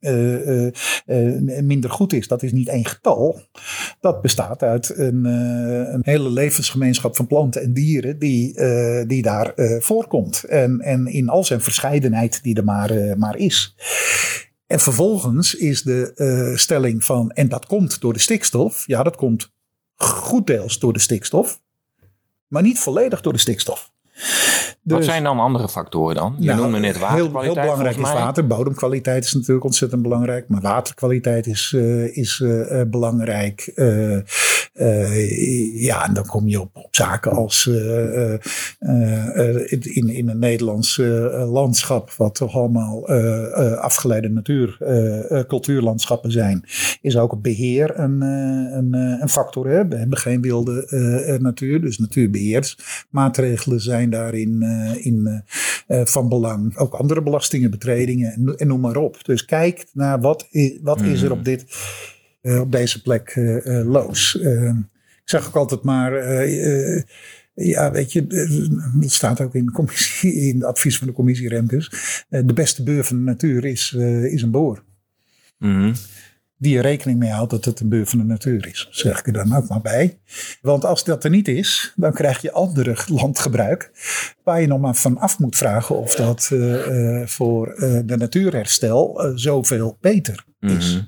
minder 1.63 1.91
goed 1.91 2.13
is. 2.13 2.29
Dat 2.29 2.43
is 2.43 2.53
niet 2.53 2.69
één 2.69 2.87
getal. 2.87 3.41
Dat 4.01 4.23
bestaat 4.23 4.63
uit 4.63 4.93
een, 4.97 5.25
een 5.25 6.03
hele 6.05 6.31
levensgemeenschap 6.31 7.17
van 7.17 7.27
planten 7.27 7.63
en 7.63 7.73
dieren 7.73 8.19
die, 8.19 8.61
die 9.07 9.23
daar 9.23 9.53
voorkomt. 9.79 10.45
En, 10.45 10.81
en 10.81 11.07
in 11.07 11.29
al 11.29 11.45
zijn 11.45 11.61
verscheidenheid 11.61 12.43
die 12.43 12.57
er 12.57 12.65
maar, 12.65 13.19
maar 13.19 13.37
is. 13.37 13.75
En 14.71 14.81
vervolgens 14.81 15.55
is 15.55 15.83
de 15.83 16.13
uh, 16.17 16.57
stelling 16.57 17.05
van, 17.05 17.31
en 17.31 17.49
dat 17.49 17.67
komt 17.67 18.01
door 18.01 18.13
de 18.13 18.19
stikstof. 18.19 18.83
Ja, 18.87 19.03
dat 19.03 19.17
komt 19.17 19.53
goed 19.97 20.47
deels 20.47 20.79
door 20.79 20.93
de 20.93 20.99
stikstof, 20.99 21.61
maar 22.47 22.63
niet 22.63 22.79
volledig 22.79 23.21
door 23.21 23.33
de 23.33 23.39
stikstof. 23.39 23.91
Dus, 24.83 24.97
Wat 24.97 25.05
zijn 25.05 25.23
dan 25.23 25.39
andere 25.39 25.69
factoren 25.69 26.15
dan? 26.15 26.37
Je 26.39 26.47
nou, 26.47 26.61
noemde 26.61 26.79
net 26.79 26.99
waterkwaliteit. 26.99 27.45
Heel, 27.45 27.53
heel 27.55 27.63
belangrijk 27.63 27.97
is 27.97 28.03
water. 28.03 28.47
Bodemkwaliteit 28.47 29.25
is 29.25 29.33
natuurlijk 29.35 29.65
ontzettend 29.65 30.03
belangrijk. 30.03 30.49
Maar 30.49 30.61
waterkwaliteit 30.61 31.47
is, 31.47 31.73
uh, 31.77 32.17
is 32.17 32.39
uh, 32.39 32.83
belangrijk. 32.87 33.73
Uh, 33.75 34.19
ja, 35.73 36.07
en 36.07 36.15
dan 36.15 36.27
kom 36.27 36.49
je 36.49 36.61
op, 36.61 36.77
op 36.77 36.95
zaken 36.95 37.33
als 37.33 37.67
in, 39.67 40.09
in 40.09 40.29
een 40.29 40.39
Nederlands 40.39 40.97
landschap, 41.33 42.11
wat 42.11 42.35
toch 42.35 42.55
allemaal 42.55 43.09
afgeleide 43.77 44.29
natuur, 44.29 44.77
cultuurlandschappen 45.49 46.33
zijn, 46.33 46.65
is 47.01 47.17
ook 47.17 47.43
beheer 47.43 47.99
een, 47.99 48.21
een, 48.21 48.93
een 48.93 49.29
factor. 49.29 49.69
Hè? 49.69 49.89
We 49.89 49.97
hebben 49.97 50.19
geen 50.19 50.41
wilde 50.41 51.39
natuur, 51.41 51.81
dus 51.81 51.99
natuurbeheersmaatregelen 51.99 53.81
zijn 53.81 54.11
daarin 54.11 54.63
uh, 54.63 55.07
in, 55.07 55.45
uh, 55.89 56.01
van 56.05 56.29
belang. 56.29 56.77
Ook 56.77 56.95
andere 56.95 57.23
belastingen, 57.23 57.71
betredingen 57.71 58.33
en, 58.33 58.57
en, 58.57 58.67
noem 58.67 58.81
maar 58.81 58.97
op. 58.97 59.25
Dus 59.25 59.45
kijk 59.45 59.87
naar 59.93 60.21
wat, 60.21 60.49
wat 60.83 61.01
is 61.01 61.23
er 61.23 61.33
op, 61.33 61.45
dit, 61.45 61.63
uh, 61.63 61.69
op 62.43 62.73
deze 62.73 63.03
plek 63.03 63.33
los. 63.85 64.35
ik 64.35 65.23
zeg 65.25 65.47
ook 65.47 65.57
altijd 65.57 65.83
maar. 65.83 66.47
Ja, 67.55 67.91
weet 67.93 68.13
je, 68.13 68.27
dat 69.01 69.11
staat 69.11 69.41
ook 69.41 69.55
in, 69.55 69.65
de 69.65 69.73
commissie, 69.73 70.33
in 70.33 70.55
het 70.55 70.65
advies 70.65 70.99
van 70.99 71.07
de 71.07 71.13
commissie 71.13 71.49
Remkes. 71.49 71.91
De 72.29 72.53
beste 72.55 72.83
beur 72.83 73.05
van 73.05 73.17
de 73.17 73.23
natuur 73.23 73.65
is, 73.65 73.93
is 74.23 74.43
een 74.43 74.51
boor. 74.51 74.85
Mm 75.59 75.95
die 76.61 76.75
je 76.75 76.81
rekening 76.81 77.19
mee 77.19 77.31
houdt 77.31 77.51
dat 77.51 77.65
het 77.65 77.81
een 77.81 77.89
beur 77.89 78.07
van 78.07 78.19
de 78.19 78.25
natuur 78.25 78.67
is. 78.67 78.89
Zeg 78.91 79.19
ik 79.19 79.27
er 79.27 79.33
dan 79.33 79.57
ook 79.57 79.69
maar 79.69 79.81
bij. 79.81 80.19
Want 80.63 80.85
als 80.85 81.05
dat 81.05 81.25
er 81.25 81.31
niet 81.31 81.49
is, 81.49 81.93
dan 81.97 82.13
krijg 82.13 82.43
je 82.43 82.53
andere 82.53 82.97
landgebruik. 83.07 83.91
Waar 84.45 84.61
je 84.61 84.67
nog 84.67 84.81
maar 84.81 84.95
van 84.95 85.19
af 85.19 85.39
moet 85.39 85.57
vragen 85.57 85.99
of 85.99 86.15
dat 86.15 86.51
uh, 86.53 87.27
voor 87.27 87.75
uh, 87.77 88.01
de 88.05 88.17
natuurherstel 88.17 89.33
zoveel 89.35 89.99
beter 90.01 90.45
is. 90.61 91.03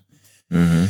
Mm 0.48 0.66
-hmm. 0.66 0.86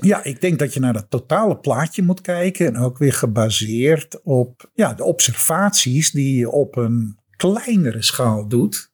Ja, 0.00 0.24
ik 0.24 0.40
denk 0.40 0.58
dat 0.58 0.74
je 0.74 0.80
naar 0.80 0.94
het 0.94 1.10
totale 1.10 1.58
plaatje 1.58 2.02
moet 2.02 2.20
kijken. 2.20 2.66
En 2.66 2.76
ook 2.76 2.98
weer 2.98 3.12
gebaseerd 3.12 4.20
op 4.22 4.70
ja, 4.74 4.94
de 4.94 5.04
observaties 5.04 6.10
die 6.10 6.38
je 6.38 6.50
op 6.50 6.76
een 6.76 7.18
kleinere 7.36 8.02
schaal 8.02 8.48
doet 8.48 8.87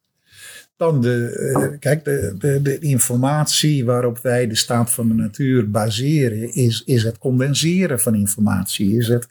dan 0.84 1.00
de, 1.00 1.52
eh, 1.54 1.78
kijk, 1.78 2.04
de, 2.04 2.34
de, 2.38 2.62
de 2.62 2.78
informatie 2.78 3.84
waarop 3.84 4.18
wij 4.18 4.46
de 4.46 4.54
staat 4.54 4.90
van 4.90 5.08
de 5.08 5.14
natuur 5.14 5.70
baseren, 5.70 6.54
is, 6.54 6.82
is 6.86 7.02
het 7.02 7.18
condenseren 7.18 8.00
van 8.00 8.14
informatie. 8.14 8.96
Is 8.96 9.08
het 9.08 9.26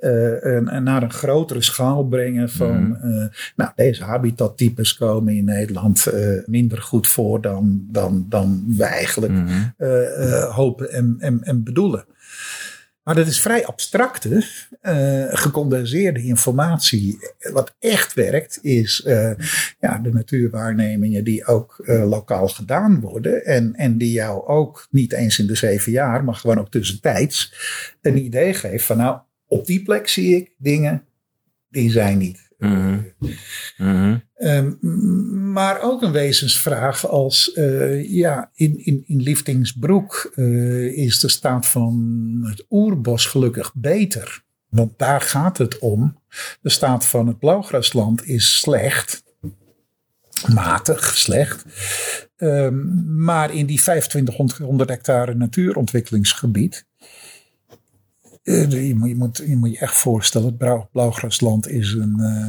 uh, 0.00 0.10
een, 0.40 0.82
naar 0.82 1.02
een 1.02 1.12
grotere 1.12 1.62
schaal 1.62 2.04
brengen 2.04 2.50
van, 2.50 2.76
mm. 2.76 3.30
nou, 3.56 3.70
deze 3.76 4.04
habitattypes 4.04 4.94
komen 4.94 5.34
in 5.34 5.44
Nederland 5.44 6.06
minder 6.46 6.82
goed 6.82 7.08
voor 7.08 7.40
dan, 7.40 7.86
dan, 7.90 8.26
dan 8.28 8.64
we 8.76 8.84
eigenlijk 8.84 9.32
mm. 9.32 9.74
hopen 10.50 10.92
en, 10.92 11.16
en, 11.18 11.42
en 11.42 11.62
bedoelen. 11.62 12.04
Maar 13.10 13.18
dat 13.18 13.28
is 13.28 13.40
vrij 13.40 13.66
abstracte, 13.66 14.46
uh, 14.82 15.24
gecondenseerde 15.28 16.22
informatie. 16.22 17.18
Wat 17.52 17.74
echt 17.78 18.14
werkt, 18.14 18.58
is 18.62 19.04
uh, 19.06 19.32
ja, 19.80 19.98
de 19.98 20.12
natuurwaarnemingen 20.12 21.24
die 21.24 21.46
ook 21.46 21.82
uh, 21.84 22.08
lokaal 22.08 22.48
gedaan 22.48 23.00
worden. 23.00 23.44
En, 23.44 23.74
en 23.74 23.98
die 23.98 24.12
jou 24.12 24.46
ook 24.46 24.86
niet 24.90 25.12
eens 25.12 25.38
in 25.38 25.46
de 25.46 25.54
zeven 25.54 25.92
jaar, 25.92 26.24
maar 26.24 26.34
gewoon 26.34 26.58
ook 26.58 26.70
tussentijds 26.70 27.54
een 28.00 28.24
idee 28.24 28.54
geeft 28.54 28.84
van 28.84 28.96
nou, 28.96 29.18
op 29.46 29.66
die 29.66 29.82
plek 29.82 30.08
zie 30.08 30.36
ik 30.36 30.52
dingen 30.58 31.04
die 31.68 31.90
zijn 31.90 32.18
niet. 32.18 32.49
Mm 32.60 33.12
-hmm. 33.76 34.22
um, 34.36 34.78
maar 35.52 35.82
ook 35.82 36.02
een 36.02 36.12
wezensvraag 36.12 37.06
als 37.06 37.52
uh, 37.54 38.10
ja, 38.10 38.50
in, 38.54 38.84
in, 38.84 39.04
in 39.06 39.20
Liefdingsbroek 39.20 40.32
uh, 40.36 40.98
is 40.98 41.20
de 41.20 41.28
staat 41.28 41.66
van 41.66 41.94
het 42.44 42.66
oerbos 42.70 43.26
gelukkig 43.26 43.74
beter. 43.74 44.42
Want 44.68 44.92
daar 44.96 45.20
gaat 45.20 45.58
het 45.58 45.78
om. 45.78 46.18
De 46.60 46.70
staat 46.70 47.06
van 47.06 47.26
het 47.26 47.38
blauwgrasland 47.38 48.26
is 48.26 48.58
slecht. 48.58 49.22
Matig, 50.54 51.16
slecht. 51.16 51.64
Um, 52.36 53.04
maar 53.24 53.54
in 53.54 53.66
die 53.66 53.80
2500 53.80 54.88
hectare 54.88 55.34
natuurontwikkelingsgebied 55.34 56.86
je, 58.42 58.92
moet, 58.96 59.08
je, 59.08 59.16
moet, 59.16 59.42
je 59.46 59.56
moet 59.56 59.70
je 59.70 59.78
echt 59.78 59.96
voorstellen, 59.96 60.56
het 60.58 60.90
Blauwgrasland 60.92 61.68
is 61.68 61.92
een, 61.92 62.16
uh, 62.18 62.46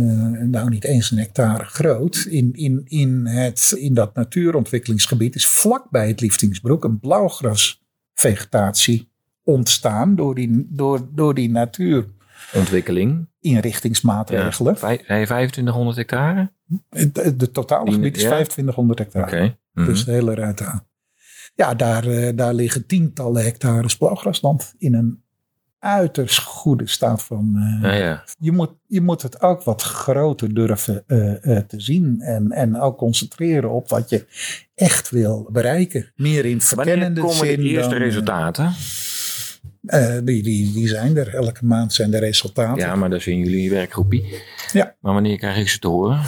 uh, 0.00 0.40
nou 0.40 0.68
niet 0.68 0.84
eens 0.84 1.10
een 1.10 1.18
hectare 1.18 1.64
groot. 1.64 2.26
In, 2.30 2.52
in, 2.52 2.82
in, 2.84 3.26
het, 3.26 3.74
in 3.76 3.94
dat 3.94 4.14
natuurontwikkelingsgebied 4.14 5.34
is 5.34 5.46
vlakbij 5.46 6.08
het 6.08 6.20
Liefdingsbroek 6.20 6.84
een 6.84 6.98
blauwgrasvegetatie 6.98 9.08
ontstaan 9.42 10.16
door 10.16 10.34
die, 10.34 10.66
door, 10.70 11.08
door 11.14 11.34
die 11.34 11.50
natuur. 11.50 12.06
Ontwikkeling. 12.52 13.28
Inrichtingsmaatregelen. 13.40 14.76
Ja, 14.80 14.96
2500 14.96 15.96
hectare? 15.96 16.52
Het 16.90 17.40
de 17.40 17.50
totale 17.50 17.92
gebied 17.92 18.16
is 18.16 18.22
ja? 18.22 18.28
2500 18.28 18.98
hectare. 18.98 19.26
Okay. 19.26 19.46
Mm 19.46 19.56
-hmm. 19.72 19.84
Dus 19.84 20.04
de 20.04 20.12
hele 20.12 20.34
ruit 20.34 20.62
aan. 20.62 20.86
Ja, 21.54 21.74
daar, 21.74 22.06
uh, 22.06 22.28
daar 22.34 22.54
liggen 22.54 22.86
tientallen 22.86 23.44
hectares 23.44 23.96
blauwgrasland 23.96 24.74
in 24.78 24.94
een 24.94 25.22
uiterst 25.78 26.38
goede 26.38 26.86
staat 26.86 27.22
van. 27.22 27.54
Uh, 27.56 27.82
ja, 27.82 27.92
ja. 28.04 28.24
Je, 28.38 28.52
moet, 28.52 28.70
je 28.86 29.00
moet 29.00 29.22
het 29.22 29.42
ook 29.42 29.62
wat 29.62 29.82
groter 29.82 30.54
durven 30.54 31.04
uh, 31.06 31.58
te 31.58 31.80
zien. 31.80 32.20
En, 32.20 32.50
en 32.50 32.80
ook 32.80 32.96
concentreren 32.98 33.70
op 33.70 33.88
wat 33.88 34.10
je 34.10 34.26
echt 34.74 35.10
wil 35.10 35.48
bereiken. 35.52 36.12
Meer 36.16 36.44
in 36.44 36.60
verkennende 36.60 37.20
Wanneer 37.20 37.40
komen 37.40 37.56
de 37.56 37.68
eerste 37.68 37.90
dan, 37.90 37.98
resultaten? 37.98 38.72
die, 40.24 40.42
die, 40.42 40.72
die 40.72 40.88
zijn 40.88 41.16
er. 41.16 41.34
Elke 41.34 41.64
maand 41.64 41.92
zijn 41.92 42.10
de 42.10 42.18
resultaten. 42.18 42.86
Ja, 42.86 42.94
maar 42.94 43.10
dat 43.10 43.18
is 43.18 43.26
in 43.26 43.38
jullie 43.38 43.70
werkgroepie. 43.70 44.42
Ja. 44.72 44.96
Maar 45.00 45.12
wanneer 45.12 45.38
krijg 45.38 45.56
ik 45.56 45.68
ze 45.68 45.78
te 45.78 45.88
horen? 45.88 46.20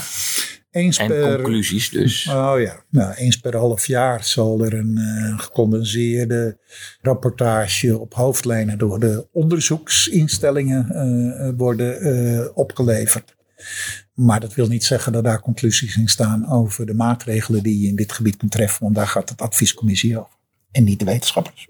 Eens 0.77 0.99
en 0.99 1.07
per, 1.07 1.35
conclusies 1.35 1.91
dus. 1.91 2.29
Oh 2.29 2.61
ja, 2.61 2.85
nou, 2.91 3.15
eens 3.15 3.37
per 3.37 3.57
half 3.57 3.87
jaar 3.87 4.25
zal 4.25 4.65
er 4.65 4.75
een 4.75 4.99
uh, 4.99 5.39
gecondenseerde 5.39 6.59
rapportage 7.01 7.99
op 7.99 8.15
hoofdlijnen 8.15 8.79
door 8.79 9.01
de 9.01 9.27
onderzoeksinstellingen 9.33 10.89
uh, 10.93 11.51
worden 11.57 12.07
uh, 12.07 12.47
opgeleverd. 12.55 13.37
Maar 14.15 14.41
dat 14.41 14.55
wil 14.55 14.67
niet 14.67 14.85
zeggen 14.85 15.13
dat 15.13 15.25
daar 15.25 15.41
conclusies 15.41 15.97
in 15.97 16.09
staan 16.09 16.51
over 16.51 16.87
de 16.87 16.95
maatregelen 16.95 17.63
die 17.63 17.81
je 17.81 17.89
in 17.89 17.97
dit 17.97 18.13
gebied 18.13 18.37
kunt 18.37 18.53
treffen, 18.53 18.83
want 18.83 18.95
daar 18.95 19.09
gaat 19.09 19.29
het 19.29 19.41
adviescommissie 19.41 20.19
over. 20.19 20.33
En 20.71 20.85
niet 20.85 20.99
de 20.99 21.05
wetenschappers. 21.05 21.69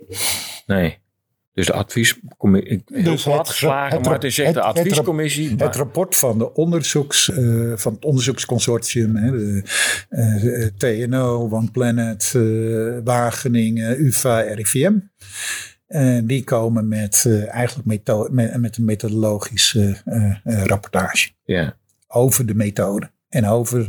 Nee. 0.67 0.99
Dus 1.57 1.67
de 1.67 1.73
adviescommissie, 1.73 2.83
heel 2.87 3.03
dus 3.03 3.23
plat 3.23 3.49
geslagen, 3.49 4.01
maar 4.01 4.13
het 4.13 4.25
is 4.25 4.39
echt 4.39 4.55
de 4.55 4.61
adviescommissie. 4.61 5.51
Het, 5.51 5.61
het, 5.61 5.77
rapport 5.77 6.17
van, 6.17 6.39
de 6.39 6.55
onderzoeks, 6.55 7.29
uh, 7.29 7.77
van 7.77 7.93
het 7.93 8.05
onderzoeksconsortium, 8.05 9.17
hè, 9.17 9.31
de, 9.31 9.63
uh, 10.11 10.67
TNO, 11.07 11.49
One 11.51 11.71
Planet, 11.71 12.33
uh, 12.37 12.99
Wageningen, 13.05 14.05
UvA, 14.05 14.41
RIVM. 14.41 14.95
die 16.25 16.45
komen 16.45 16.89
met 16.89 17.27
eigenlijk 17.49 18.07
met, 18.07 18.59
met, 18.61 18.77
een 18.77 18.85
methodologische 18.85 19.97
rapportage 20.45 21.31
ja. 21.45 21.77
over 22.07 22.47
de 22.47 22.55
methode. 22.55 23.11
En 23.29 23.47
over 23.47 23.87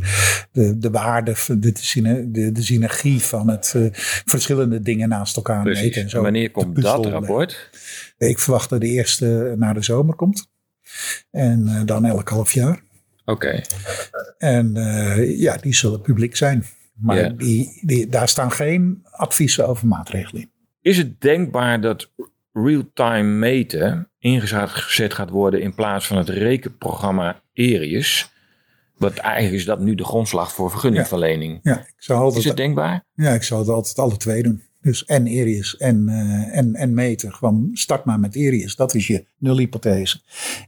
de, 0.52 0.78
de 0.78 0.90
waarde, 0.90 1.36
de, 1.48 1.72
de, 2.32 2.52
de 2.52 2.62
synergie 2.62 3.22
van 3.22 3.50
het 3.50 3.74
uh, 3.76 3.88
verschillende 4.26 4.82
dingen 4.82 5.10
naast 5.10 5.36
elkaar 5.36 5.64
Precies. 5.64 5.84
meten. 5.84 6.02
En 6.02 6.10
zo 6.10 6.22
Wanneer 6.22 6.52
komt 6.52 6.82
dat 6.82 7.06
rapport? 7.06 7.70
Ik 8.18 8.40
verwacht 8.40 8.70
dat 8.70 8.82
de 8.82 8.88
eerste 8.88 9.54
naar 9.58 9.74
de 9.74 9.84
zomer 9.84 10.16
komt. 10.16 10.48
En 11.32 11.64
uh, 11.68 11.82
dan 11.86 12.06
elk 12.06 12.30
half 12.30 12.52
jaar. 12.52 12.82
Oké. 13.26 13.32
Okay. 13.32 13.66
En 14.38 14.76
uh, 14.76 15.40
ja, 15.40 15.58
die 15.58 15.76
zullen 15.76 16.02
publiek 16.02 16.36
zijn. 16.36 16.66
Maar 16.94 17.38
die, 17.38 18.08
daar 18.10 18.30
staan 18.30 18.52
geen 18.52 19.06
adviezen 19.12 19.68
over 19.68 19.88
maatregelen 19.88 20.42
in. 20.42 20.52
Is 20.82 20.98
het 20.98 21.22
denkbaar 21.22 21.82
dat 21.82 22.12
real-time 22.54 23.30
meten 23.30 24.10
ingezet 24.20 25.14
gaat 25.14 25.30
worden 25.30 25.62
in 25.62 25.74
plaats 25.74 26.08
van 26.08 26.18
het 26.18 26.30
rekenprogramma 26.30 27.42
ERIUS? 27.54 28.32
Wat 28.98 29.18
eigenlijk 29.18 29.56
is 29.56 29.66
dat 29.66 29.80
nu 29.80 29.96
de 29.96 30.04
grondslag 30.04 30.52
voor 30.52 30.70
vergunningverlening. 30.72 31.60
Ja, 31.64 31.80
ik 31.80 31.94
zou 31.98 32.20
altijd, 32.20 32.40
Is 32.44 32.48
het 32.48 32.58
denkbaar? 32.58 33.06
ja, 33.14 33.32
ik 33.34 33.44
zou 33.44 33.60
het 33.62 33.70
altijd 33.70 34.00
alle 34.00 34.18
twee 34.18 34.44
doen. 34.44 34.64
Dus 34.88 35.06
en 35.06 35.28
Erius 35.28 35.78
en, 35.78 36.06
uh, 36.08 36.58
en, 36.58 36.76
en 36.76 36.94
meten. 36.94 37.34
Gewoon 37.34 37.70
start 37.74 38.06
maar 38.06 38.20
met 38.20 38.36
Erius. 38.36 38.76
Dat 38.76 38.94
is 38.96 39.08
je 39.08 39.26
nulhypothese. 39.38 40.22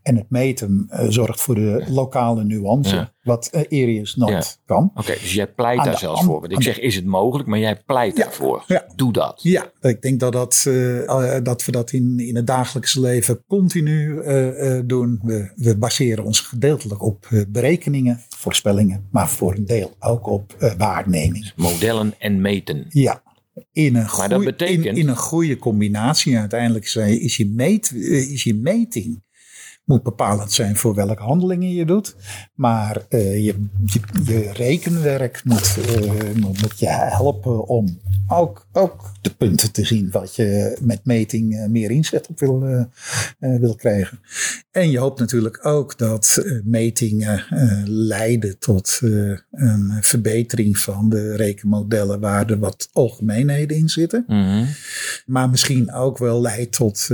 En 0.03 0.15
het 0.15 0.29
meten 0.29 0.87
uh, 0.91 1.05
zorgt 1.09 1.41
voor 1.41 1.55
de 1.55 1.83
lokale 1.89 2.43
nuance. 2.43 2.95
Ja. 2.95 3.11
Wat 3.23 3.49
uh, 3.55 3.61
Erius 3.69 4.15
not 4.15 4.29
Ja. 4.29 4.43
kan. 4.65 4.91
Oké, 4.95 5.11
dus 5.11 5.33
jij 5.33 5.47
pleit 5.47 5.79
Aan 5.79 5.85
daar 5.85 5.97
zelfs 5.97 6.23
voor. 6.23 6.39
Want 6.39 6.51
ik 6.51 6.61
zeg, 6.61 6.79
is 6.79 6.95
het 6.95 7.05
mogelijk? 7.05 7.49
Maar 7.49 7.59
jij 7.59 7.81
pleit 7.85 8.17
Ja. 8.17 8.23
daarvoor. 8.23 8.65
Doe 8.95 9.13
dat. 9.13 9.39
Ja, 9.43 9.71
ik 9.81 10.01
denk 10.01 10.19
dat, 10.19 10.33
dat, 10.33 10.67
dat 11.43 11.65
we 11.65 11.71
dat 11.71 11.91
in, 11.91 12.19
in 12.19 12.35
het 12.35 12.47
dagelijkse 12.47 12.99
leven 13.01 13.43
continu 13.47 14.21
doen. 14.85 15.19
We, 15.23 15.51
we 15.55 15.77
baseren 15.77 16.23
ons 16.23 16.39
gedeeltelijk 16.39 17.03
op 17.03 17.45
berekeningen, 17.47 18.21
voorspellingen, 18.29 19.07
maar 19.11 19.29
voor 19.29 19.55
een 19.55 19.65
deel 19.65 19.95
ook 19.99 20.27
op 20.27 20.73
waarneming. 20.77 21.51
Modellen 21.55 22.13
en 22.17 22.41
meten. 22.41 22.85
Ja. 22.89 23.21
In 23.71 23.85
een, 23.85 23.91
Maar 23.93 24.01
dat 24.03 24.31
goeie- 24.31 24.45
betekent- 24.45 24.85
in, 24.85 24.95
in 24.95 25.07
een 25.07 25.17
goede 25.17 25.57
combinatie 25.57 26.37
uiteindelijk 26.37 26.85
is, 26.85 27.37
je 27.37 27.45
meet, 27.47 27.91
eh, 27.95 28.31
is 28.31 28.43
je 28.43 28.55
meting 28.55 29.23
moet 29.89 30.03
bepalend 30.03 30.51
zijn 30.51 30.75
voor 30.75 30.95
welke 30.95 31.21
handelingen 31.21 31.71
je 31.71 31.85
doet. 31.85 32.15
Maar 32.53 33.05
eh, 33.09 33.45
je, 33.45 33.55
je, 33.85 33.99
je 34.23 34.51
rekenwerk 34.53 35.41
moet, 35.43 35.77
eh, 35.77 36.35
moet, 36.35 36.61
moet 36.61 36.79
je 36.79 36.87
helpen 36.87 37.67
om 37.67 37.99
ook, 38.27 38.67
ook 38.71 39.11
de 39.21 39.29
punten 39.29 39.71
te 39.71 39.85
zien 39.85 40.11
wat 40.11 40.35
je 40.35 40.77
met 40.81 41.05
meting 41.05 41.55
eh, 41.55 41.67
meer 41.67 41.91
inzet 41.91 42.27
op 42.27 42.39
wil, 42.39 42.87
wil 43.39 43.75
krijgen. 43.75 44.19
En 44.71 44.91
je 44.91 44.99
hoopt 44.99 45.19
natuurlijk 45.19 45.65
ook 45.65 45.97
dat 45.97 46.43
metingen 46.63 47.45
leiden 47.85 48.59
tot 48.59 48.99
een 49.51 49.97
verbetering 50.01 50.77
van 50.77 51.09
de 51.09 51.35
rekenmodellen 51.35 52.19
waar 52.19 52.49
er 52.49 52.59
wat 52.59 52.89
algemeenheden 52.93 53.77
in 53.77 53.89
zitten. 53.89 54.23
Mhm. 54.27 54.65
Maar 55.25 55.49
misschien 55.49 55.93
ook 55.93 56.17
wel 56.17 56.41
leidt 56.41 56.71
tot 56.71 57.09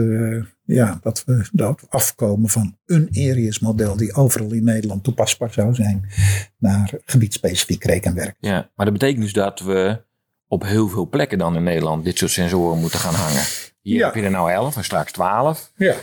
ja, 0.66 1.00
dat 1.02 1.24
we 1.26 1.48
dat 1.52 1.86
afkomen 1.90 2.50
van 2.50 2.78
een 2.86 3.08
Arius 3.12 3.60
model 3.60 3.98
die 3.98 4.14
overal 4.14 4.52
in 4.52 4.64
Nederland 4.64 5.04
toepasbaar 5.04 5.54
zou 5.54 5.74
zijn 5.74 6.10
naar 6.58 6.92
gebiedsspecifiek 7.06 7.84
rekenwerk. 7.84 8.36
Ja, 8.40 8.70
maar 8.76 8.86
dat 8.86 8.94
betekent 8.94 9.22
dus 9.24 9.34
dat 9.34 9.60
we 9.60 10.02
op 10.48 10.64
heel 10.64 10.88
veel 10.90 11.10
plekken 11.10 11.38
dan 11.38 11.56
in 11.56 11.64
Nederland 11.64 12.04
dit 12.06 12.18
soort 12.18 12.32
sensoren 12.32 12.80
moeten 12.80 13.00
gaan 13.00 13.14
hangen. 13.14 13.44
Hier 13.82 13.98
Ja. 13.98 14.06
heb 14.06 14.16
je 14.16 14.22
er 14.22 14.32
nou 14.32 14.52
11 14.52 14.76
en 14.78 14.84
straks 14.84 15.12
12. 15.12 15.72
Ja. 15.76 15.96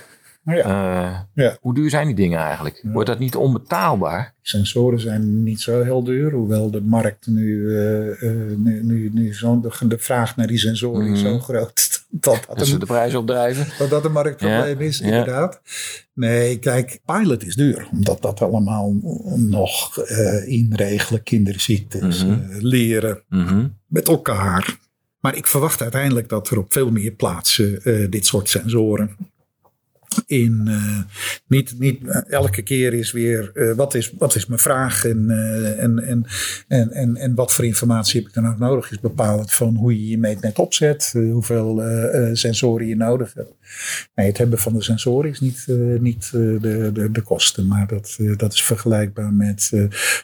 ja. 0.45 0.57
Eh, 0.57 1.21
Ja. 1.35 1.57
Hoe 1.61 1.75
duur 1.75 1.91
zijn 1.91 2.07
die 2.07 2.15
dingen 2.17 2.39
eigenlijk? 2.39 2.81
Wordt 2.87 3.09
dat 3.09 3.19
niet 3.19 3.37
onbetaalbaar? 3.37 4.35
Sensoren 4.43 5.01
zijn 5.01 5.43
niet 5.43 5.61
zo 5.61 5.83
heel 5.83 6.05
duur, 6.05 6.33
hoewel 6.33 6.71
de 6.71 6.81
markt 6.81 7.27
nu, 7.27 7.77
eh, 7.77 8.23
eh, 8.23 8.57
nu, 8.59 8.83
nu, 8.83 9.11
nu 9.15 9.35
zo, 9.35 9.61
de, 9.61 9.89
de 9.89 9.99
vraag 9.99 10.37
naar 10.37 10.47
die 10.47 10.59
sensoren 10.59 11.07
is 11.13 11.23
Mhm. 11.23 11.31
zo 11.31 11.39
groot 11.39 12.02
dat, 12.21 12.47
Dat 12.57 12.67
ze 12.67 12.79
de 12.79 12.87
prijs 12.87 13.15
opdrijven. 13.15 13.67
dat 13.79 13.91
dat 13.91 14.05
een 14.05 14.13
marktprobleem 14.13 14.79
Ja, 14.81 14.87
is, 14.87 14.99
ja. 14.99 15.05
inderdaad. 15.05 15.61
Nee, 16.15 16.59
kijk, 16.59 17.01
pilot 17.05 17.47
is 17.47 17.55
duur. 17.55 17.89
Omdat 17.93 18.23
dat 18.23 18.41
allemaal 18.43 18.95
nog 19.37 19.99
eh, 19.99 20.49
inregelen, 20.49 21.23
kinderziektes, 21.23 22.25
Mhm. 22.25 22.33
eh, 22.33 22.57
leren 22.61 23.23
Mhm. 23.29 23.67
met 23.87 24.09
elkaar. 24.09 24.77
Maar 25.21 25.37
ik 25.37 25.47
verwacht 25.47 25.83
uiteindelijk 25.83 26.29
dat 26.29 26.51
er 26.51 26.59
op 26.59 26.73
veel 26.73 26.91
meer 26.91 27.11
plaatsen 27.13 27.83
eh, 27.83 28.11
dit 28.11 28.27
soort 28.27 28.49
sensoren 28.49 29.17
in. 30.27 30.63
eh, 30.67 30.99
niet 31.47 31.79
niet 31.79 32.07
eh, 32.07 32.21
elke 32.31 32.63
keer 32.63 32.93
is 32.95 33.13
weer 33.13 33.51
eh, 33.55 33.73
wat, 33.77 33.95
is, 33.95 34.13
wat 34.19 34.35
is 34.35 34.47
mijn 34.47 34.61
vraag 34.61 35.05
en, 35.05 35.31
en, 35.79 35.99
en, 35.99 36.27
en, 36.69 36.91
en, 36.93 37.17
en 37.17 37.35
wat 37.35 37.53
voor 37.53 37.65
informatie 37.65 38.21
heb 38.21 38.29
ik 38.29 38.35
dan 38.35 38.49
ook 38.49 38.59
nodig, 38.59 38.91
is 38.91 39.01
bepalend 39.01 39.53
van 39.53 39.75
hoe 39.77 39.93
je 40.01 40.09
je 40.09 40.19
meetnet 40.19 40.59
opzet, 40.59 41.11
hoeveel 41.33 41.83
sensoren 42.33 42.87
je 42.87 42.97
nodig 42.97 43.35
hebt. 43.35 43.55
Nee, 44.15 44.27
het 44.27 44.39
hebben 44.39 44.59
van 44.59 44.73
de 44.73 44.83
sensoren 44.83 45.31
is 45.31 45.41
niet, 45.41 45.65
niet 46.01 46.31
de, 46.33 46.91
de, 46.93 47.11
de 47.13 47.21
kosten, 47.21 47.67
maar 47.67 47.87
dat, 47.87 48.19
dat 48.37 48.53
is 48.53 48.63
vergelijkbaar 48.63 49.33
met 49.33 49.71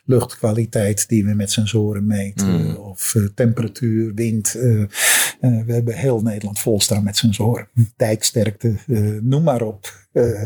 luchtkwaliteit 0.05 1.09
die 1.09 1.25
we 1.25 1.35
met 1.35 1.51
sensoren 1.53 2.07
meten, 2.07 2.47
Mm. 2.49 2.75
of 2.77 3.15
temperatuur, 3.35 4.15
wind. 4.15 4.53
we 4.53 5.73
hebben 5.73 5.95
heel 5.95 6.21
Nederland 6.21 6.59
vol 6.59 6.81
staan 6.81 7.05
met 7.05 7.17
sensoren. 7.17 7.69
Dijksterkte, 7.97 8.75
noem 9.23 9.43
maar 9.43 9.63
op. 9.63 9.78
Eh, 10.13 10.43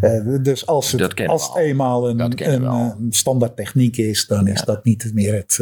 eh, 0.00 0.42
dus 0.42 0.66
als 0.66 0.92
het, 0.92 1.00
als 1.28 1.46
het 1.48 1.56
eenmaal 1.56 2.08
een, 2.08 2.20
een, 2.20 2.64
eh, 2.64 2.90
standaard 3.10 3.56
techniek 3.56 3.96
is, 3.96 4.26
dan 4.26 4.46
is 4.48 4.62
dat 4.62 4.84
niet 4.84 5.10
meer 5.14 5.34
het, 5.34 5.58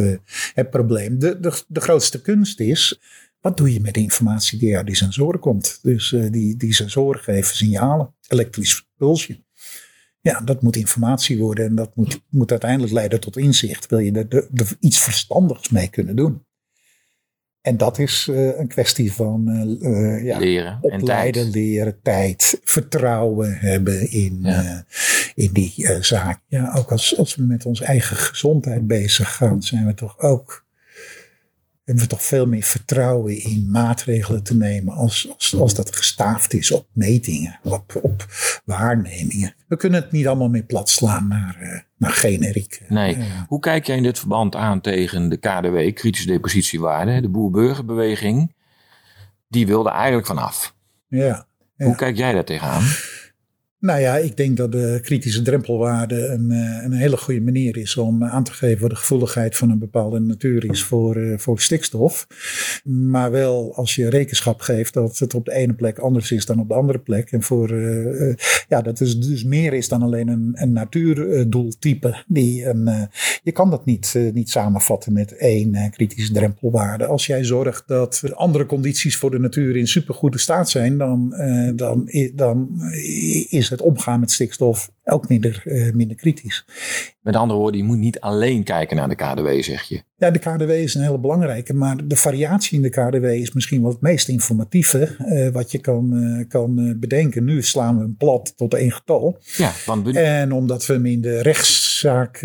het 0.54 0.70
probleem. 0.70 1.18
De, 1.18 1.40
de, 1.40 1.62
de 1.68 1.80
grootste 1.80 2.20
kunst 2.22 2.60
is, 2.60 3.00
wat 3.40 3.56
doe 3.56 3.72
je 3.72 3.80
met 3.80 3.94
de 3.94 4.00
informatie 4.00 4.58
die 4.58 4.76
uit 4.76 4.86
die 4.86 4.96
sensoren 4.96 5.40
komt? 5.40 5.78
Dus 5.82 6.14
die, 6.30 6.56
die 6.56 6.74
sensoren 6.74 7.20
geven 7.20 7.56
signalen, 7.56 8.14
elektrisch 8.28 8.88
pulsje. 8.96 9.42
Ja, 10.20 10.40
dat 10.40 10.62
moet 10.62 10.76
informatie 10.76 11.38
worden 11.38 11.66
en 11.66 11.74
dat 11.74 11.96
moet, 11.96 12.20
moet 12.30 12.50
uiteindelijk 12.50 12.92
leiden 12.92 13.20
tot 13.20 13.36
inzicht. 13.36 13.86
Wil 13.86 13.98
je 13.98 14.12
er, 14.12 14.26
er- 14.28 14.48
er 14.54 14.76
iets 14.80 14.98
verstandigs 14.98 15.68
mee 15.68 15.88
kunnen 15.88 16.16
doen? 16.16 16.46
En 17.64 17.76
dat 17.76 17.98
is 17.98 18.28
eh, 18.30 18.58
een 18.58 18.68
kwestie 18.68 19.12
van 19.12 19.48
eh, 19.48 19.90
eh, 20.16 20.24
ja, 20.24 20.38
Leren 20.38 20.78
en 20.82 21.00
opleiden, 21.00 21.42
tijd. 21.42 21.54
leren, 21.54 21.98
tijd, 22.02 22.60
vertrouwen 22.64 23.58
hebben 23.58 24.10
in, 24.10 24.38
Ja. 24.42 24.62
eh, 24.64 24.78
in 25.34 25.50
die 25.52 25.74
zaak. 26.00 26.40
Ja, 26.48 26.72
ook 26.76 26.90
als, 26.92 27.18
als 27.18 27.34
we 27.34 27.42
met 27.42 27.66
onze 27.66 27.84
eigen 27.84 28.16
gezondheid 28.16 28.86
bezig 28.86 29.36
gaan, 29.36 29.62
zijn 29.62 29.86
we 29.86 29.94
toch 29.94 30.18
ook. 30.18 30.63
Hebben 31.84 32.04
we 32.04 32.10
toch 32.10 32.22
veel 32.22 32.46
meer 32.46 32.62
vertrouwen 32.62 33.42
in 33.42 33.70
maatregelen 33.70 34.42
te 34.42 34.56
nemen 34.56 34.94
als, 34.94 35.28
als, 35.34 35.56
als 35.56 35.74
dat 35.74 35.96
gestaafd 35.96 36.54
is 36.54 36.70
op 36.70 36.86
metingen, 36.92 37.58
op, 37.62 37.98
op 38.02 38.26
waarnemingen. 38.64 39.54
We 39.68 39.76
kunnen 39.76 40.02
het 40.02 40.12
niet 40.12 40.26
allemaal 40.26 40.48
meer 40.48 40.62
plat 40.62 40.88
slaan 40.88 41.28
naar, 41.28 41.56
eh, 41.60 41.80
naar 41.96 42.10
generiek. 42.10 42.80
Nee. 42.88 43.14
Eh, 43.14 43.22
Hoe 43.48 43.60
kijk 43.60 43.86
jij 43.86 43.96
in 43.96 44.02
dit 44.02 44.18
verband 44.18 44.54
aan 44.56 44.80
tegen 44.80 45.28
de 45.28 45.36
KDW, 45.36 45.94
kritische 45.98 46.26
depositiewaarde? 46.26 47.20
De 47.20 47.28
boer-burgerbeweging, 47.28 48.54
die 49.48 49.66
wilde 49.66 49.90
eigenlijk 49.90 50.26
vanaf. 50.26 50.74
ja. 51.08 51.46
Ja. 51.76 51.84
Hoe 51.84 51.94
kijk 51.96 52.16
jij 52.16 52.32
daar 52.32 52.44
tegenaan? 52.44 52.82
Nou 53.84 54.00
ja, 54.00 54.16
ik 54.16 54.36
denk 54.36 54.56
dat 54.56 54.72
de 54.72 54.98
kritische 55.02 55.42
drempelwaarde 55.42 56.26
een, 56.26 56.50
eh, 56.50 56.84
een 56.84 56.92
hele 56.92 57.16
goede 57.16 57.40
manier 57.40 57.76
is 57.76 57.96
om 57.96 58.24
aan 58.24 58.44
te 58.44 58.52
geven 58.52 58.80
wat 58.80 58.90
de 58.90 58.96
gevoeligheid 58.96 59.56
van 59.56 59.70
een 59.70 59.78
bepaalde 59.78 60.20
natuur 60.20 60.70
is 60.70 60.82
voor, 60.82 61.16
eh, 61.16 61.38
voor 61.38 61.60
stikstof. 61.60 62.26
Maar 62.84 63.30
wel 63.30 63.74
als 63.74 63.94
je 63.94 64.10
rekenschap 64.10 64.60
geeft 64.60 64.94
dat 64.94 65.18
het 65.18 65.34
op 65.34 65.44
de 65.44 65.52
ene 65.52 65.72
plek 65.72 65.98
anders 65.98 66.30
is 66.30 66.46
dan 66.46 66.60
op 66.60 66.68
de 66.68 66.74
andere 66.74 66.98
plek. 66.98 67.32
En 67.32 67.42
voor, 67.42 67.70
eh, 67.70 68.34
ja, 68.68 68.82
dat 68.82 69.00
is 69.00 69.20
dus 69.20 69.44
meer 69.44 69.72
is 69.72 69.88
dan 69.88 70.02
alleen 70.02 70.28
een, 70.28 70.50
een 70.54 70.72
natuurdoeltype. 70.72 72.24
Die 72.26 72.66
een, 72.66 73.08
je 73.42 73.52
kan 73.52 73.70
dat 73.70 73.84
niet, 73.84 74.14
niet 74.32 74.50
samenvatten 74.50 75.12
met 75.12 75.36
één 75.36 75.90
kritische 75.90 76.32
drempelwaarde. 76.32 77.06
Als 77.06 77.26
jij 77.26 77.44
zorgt 77.44 77.88
dat 77.88 78.20
er 78.22 78.34
andere 78.34 78.66
condities 78.66 79.16
voor 79.16 79.30
de 79.30 79.38
natuur 79.38 79.76
in 79.76 79.88
supergoede 79.88 80.38
staat 80.38 80.70
zijn, 80.70 80.98
dan, 80.98 81.34
dan, 81.76 82.10
dan 82.34 82.68
is 83.48 83.68
het 83.74 83.82
omgaan 83.82 84.20
met 84.20 84.30
stikstof 84.30 84.90
ook 85.04 85.28
minder, 85.28 85.62
eh, 85.64 85.92
minder 85.92 86.16
kritisch. 86.16 86.64
Met 87.20 87.36
andere 87.36 87.58
woorden, 87.58 87.80
je 87.80 87.86
moet 87.86 87.98
niet 87.98 88.20
alleen 88.20 88.62
kijken 88.62 88.96
naar 88.96 89.08
de 89.08 89.14
KDW, 89.14 89.48
zeg 89.62 89.82
je. 89.82 90.02
Ja, 90.16 90.30
de 90.30 90.38
KDW 90.38 90.70
is 90.70 90.94
een 90.94 91.02
hele 91.02 91.18
belangrijke, 91.18 91.74
maar 91.74 92.06
de 92.06 92.16
variatie 92.16 92.76
in 92.76 92.82
de 92.82 92.88
KDW 92.88 93.24
is 93.24 93.52
misschien 93.52 93.82
wel 93.82 93.90
het 93.90 94.00
meest 94.00 94.28
informatieve 94.28 95.16
eh, 95.18 95.48
wat 95.48 95.70
je 95.70 95.78
kan, 95.78 96.16
eh, 96.16 96.48
kan 96.48 96.96
bedenken. 97.00 97.44
Nu 97.44 97.62
slaan 97.62 97.96
we 97.96 98.02
hem 98.02 98.16
plat 98.16 98.52
tot 98.56 98.74
één 98.74 98.92
getal. 98.92 99.38
Ja, 99.56 99.72
want 99.86 100.16
En 100.16 100.52
omdat 100.52 100.86
we 100.86 100.92
hem 100.92 101.06
in 101.06 101.20
de 101.20 101.42
rechtszaak 101.42 102.38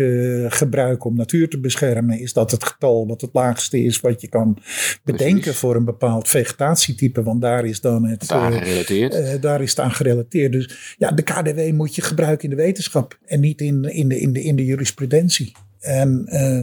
gebruiken 0.48 1.10
om 1.10 1.16
natuur 1.16 1.48
te 1.48 1.60
beschermen, 1.60 2.20
is 2.20 2.32
dat 2.32 2.50
het 2.50 2.64
getal 2.64 3.06
wat 3.06 3.20
het 3.20 3.30
laagste 3.32 3.84
is 3.84 4.00
wat 4.00 4.20
je 4.20 4.28
kan 4.28 4.58
bedenken 5.04 5.40
Precies. 5.40 5.58
voor 5.58 5.76
een 5.76 5.84
bepaald 5.84 6.28
vegetatietype. 6.28 7.22
Want 7.22 7.40
daar 7.40 7.64
is 7.64 7.80
dan 7.80 8.06
het. 8.06 8.28
daar 8.28 8.52
gerelateerd. 8.52 9.42
daar 9.42 9.62
is 9.62 9.70
het 9.70 9.80
aan 9.80 9.92
gerelateerd. 9.92 10.52
Dus 10.52 10.94
ja, 10.98 11.10
de 11.10 11.22
KDW 11.22 11.72
moet 11.72 11.94
je 11.94 12.02
gebruiken 12.02 12.49
in 12.50 12.56
de 12.56 12.62
wetenschap 12.62 13.18
en 13.26 13.40
niet 13.40 13.60
in, 13.60 13.84
in, 13.84 14.08
de, 14.08 14.20
in, 14.20 14.32
de, 14.32 14.42
in 14.42 14.56
de 14.56 14.64
jurisprudentie. 14.64 15.52
En 15.80 16.26
eh, 16.26 16.58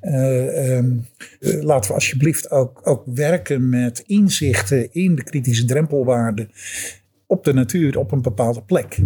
eh, 0.00 0.76
ehm, 0.76 0.96
eh, 1.40 1.62
laten 1.62 1.88
we 1.88 1.94
alsjeblieft 1.94 2.50
ook, 2.50 2.80
ook 2.82 3.02
werken 3.14 3.68
met 3.68 4.02
inzichten 4.06 4.92
in 4.92 5.14
de 5.14 5.22
kritische 5.22 5.64
drempelwaarde 5.64 6.48
op 7.26 7.44
de 7.44 7.52
natuur 7.52 7.98
op 7.98 8.12
een 8.12 8.22
bepaalde 8.22 8.62
plek. 8.62 8.98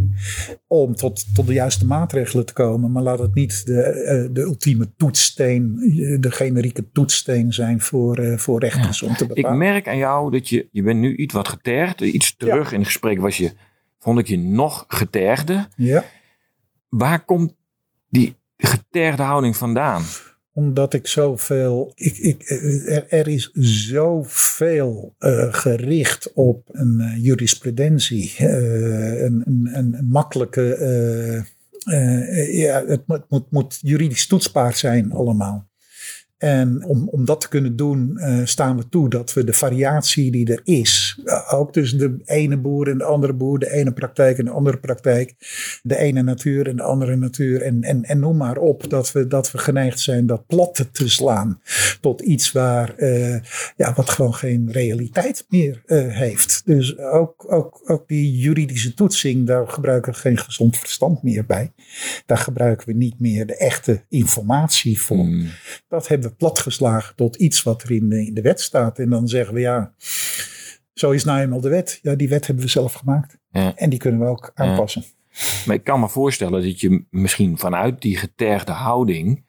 Om 0.67 0.95
tot, 0.95 1.35
tot 1.35 1.47
de 1.47 1.53
juiste 1.53 1.87
maatregelen 1.87 2.47
te 2.47 2.53
komen. 2.53 2.93
Maar 2.93 3.03
laat 3.03 3.19
het 3.19 3.35
niet 3.35 3.67
de, 3.67 4.29
de 4.33 4.41
ultieme 4.41 4.91
toetssteen, 4.97 5.77
de 6.21 6.31
generieke 6.31 6.91
toetssteen 6.93 7.53
zijn 7.53 7.81
voor, 7.81 8.39
voor 8.39 8.61
rechters 8.61 9.03
om 9.03 9.15
te 9.15 9.25
Ik 9.25 9.35
bepalen. 9.35 9.59
merk 9.59 9.89
aan 9.89 9.97
jou 9.97 10.31
dat 10.31 10.49
je, 10.49 10.69
je 10.73 10.83
bent 10.83 11.01
nu 11.01 11.17
iets 11.17 11.35
wat 11.35 11.49
getergd. 11.49 12.01
Iets 12.01 12.37
terug 12.37 12.73
in 12.73 12.79
het 12.79 12.87
gesprek 12.87 13.21
was 13.21 13.37
je, 13.37 13.53
vond 13.99 14.19
ik 14.19 14.27
je 14.27 14.39
nog 14.39 14.85
getergde. 14.89 15.69
Ja. 15.77 16.05
Waar 16.97 17.25
komt 17.25 17.55
die 18.09 18.37
getergde 18.57 19.23
houding 19.23 19.57
vandaan? 19.57 20.03
Omdat 20.53 20.95
ik 20.95 21.07
zoveel. 21.07 21.93
Ik, 21.95 22.17
ik, 22.17 22.51
er, 23.09 23.29
is 23.29 23.51
zoveel 23.53 25.15
eh, 25.19 25.55
gericht 25.55 26.33
op 26.33 26.69
een 26.73 27.01
eh, 27.01 27.25
jurisprudentie. 27.25 28.35
eh, 28.37 29.23
een, 29.23 29.43
een, 29.45 29.71
een, 29.73 30.07
makkelijke. 30.09 31.47
ja, 32.51 32.85
het 32.87 33.07
moet, 33.07 33.25
moet, 33.29 33.51
moet 33.51 33.79
juridisch 33.83 34.27
toetsbaar 34.27 34.75
zijn, 34.75 35.13
allemaal. 35.13 35.69
En 36.39 36.85
om, 36.85 37.09
om 37.09 37.25
dat 37.25 37.41
te 37.41 37.49
kunnen 37.49 37.77
doen, 37.77 38.19
eh, 38.19 38.41
staan 38.45 38.77
we 38.77 38.89
toe 38.89 39.09
dat 39.09 39.33
we 39.33 39.45
de 39.45 39.53
variatie 39.53 40.31
die 40.31 40.53
er 40.53 40.61
is, 40.65 41.21
eh, 41.25 41.55
ook 41.55 41.73
tussen 41.73 41.99
de 41.99 42.21
ene 42.25 42.57
boer 42.57 42.89
en 42.89 42.99
de 42.99 43.05
andere 43.05 43.33
boer, 43.33 43.59
de 43.59 43.73
ene 43.73 43.93
praktijk 43.93 44.39
en 44.39 44.45
de 44.45 44.51
andere 44.51 44.79
praktijk, 44.79 45.35
de 45.83 45.97
ene 45.97 46.23
natuur 46.23 46.69
en 46.69 46.77
de 46.77 46.83
andere 46.83 47.17
natuur, 47.17 47.63
en, 47.63 47.83
en, 47.83 48.05
en 48.05 48.19
noem 48.19 48.37
maar 48.37 48.57
op, 48.57 48.91
dat 48.91 49.13
we, 49.13 49.27
dat 49.27 49.51
we 49.51 49.59
geneigd 49.59 50.01
zijn 50.01 50.27
dat 50.27 50.47
plat 50.47 50.89
te 50.93 51.09
slaan 51.09 51.61
tot 52.01 52.21
iets 52.21 52.53
waar, 52.53 52.95
eh, 52.97 53.41
ja, 53.77 53.93
wat 53.95 54.11
gewoon 54.11 54.35
geen 54.35 54.73
realiteit 54.73 55.47
meer 55.49 55.83
heeft. 56.09 56.63
Dus 56.65 56.99
ook, 56.99 57.53
ook, 57.53 57.83
ook 57.85 58.09
die 58.09 58.37
juridische 58.37 58.95
toetsing, 58.95 59.47
daar 59.47 59.69
gebruiken 59.69 60.13
we 60.13 60.19
geen 60.19 60.39
gezond 60.39 60.79
verstand 60.79 61.23
meer 61.23 61.47
bij. 61.47 61.73
Daar 62.27 62.39
gebruiken 62.39 62.87
we 62.87 62.93
niet 62.93 63.21
meer 63.21 63.47
de 63.47 63.57
echte 63.57 64.05
informatie 64.09 65.01
voor. 65.01 65.17
Hmm. 65.17 65.49
Dat 65.89 66.09
hebben 66.09 66.24
we 66.25 66.35
platgeslagen 66.37 67.17
tot 67.17 67.37
iets 67.37 67.63
wat 67.63 67.83
er 67.83 67.91
in 67.91 68.09
de, 68.09 68.27
in 68.27 68.35
de 68.35 68.43
wet 68.43 68.61
staat. 68.61 68.99
En 68.99 69.11
dan 69.11 69.29
zeggen 69.29 69.55
we 69.55 69.61
ja, 69.61 69.93
zo 70.95 71.11
is 71.11 71.25
nou 71.25 71.41
eenmaal 71.41 71.61
de 71.61 71.69
wet. 71.69 71.99
Ja, 72.03 72.15
die 72.15 72.29
wet 72.29 72.47
hebben 72.47 72.65
we 72.65 72.71
zelf 72.71 72.93
gemaakt. 72.93 73.39
Ja. 73.51 73.73
En 73.77 73.91
die 73.91 73.99
kunnen 73.99 74.21
we 74.21 74.27
ook 74.27 74.51
aanpassen. 74.55 75.05
Maar 75.67 75.77
ik 75.77 75.85
kan 75.85 76.01
me 76.01 76.09
voorstellen 76.09 76.63
dat 76.63 76.81
je 76.81 77.05
misschien 77.11 77.59
vanuit 77.59 78.03
die 78.03 78.17
getergde 78.17 78.73
houding, 78.73 79.45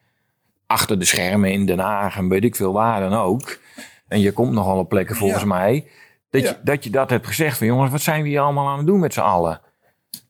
achter 0.68 1.00
de 1.00 1.06
schermen 1.06 1.52
in 1.52 1.66
Den 1.66 1.80
Haag 1.80 2.18
en 2.18 2.30
weet 2.30 2.44
ik 2.44 2.56
veel 2.56 2.74
waar 2.74 3.00
dan 3.10 3.14
ook, 3.14 3.60
en 4.08 4.20
je 4.20 4.32
komt 4.32 4.52
nogal 4.52 4.78
op 4.80 4.90
plekken 4.90 5.16
volgens 5.16 5.42
Ja. 5.42 5.48
mij, 5.48 5.88
dat, 6.30 6.42
je, 6.42 6.58
dat 6.64 6.84
je 6.84 6.90
dat 6.90 7.10
hebt 7.10 7.28
gezegd 7.28 7.58
van 7.58 7.68
jongens, 7.68 7.92
wat 7.92 8.02
zijn 8.02 8.24
we 8.24 8.28
hier 8.30 8.40
allemaal 8.40 8.68
aan 8.68 8.78
het 8.78 8.88
doen 8.88 9.00
met 9.00 9.14
z'n 9.14 9.20
allen? 9.20 9.62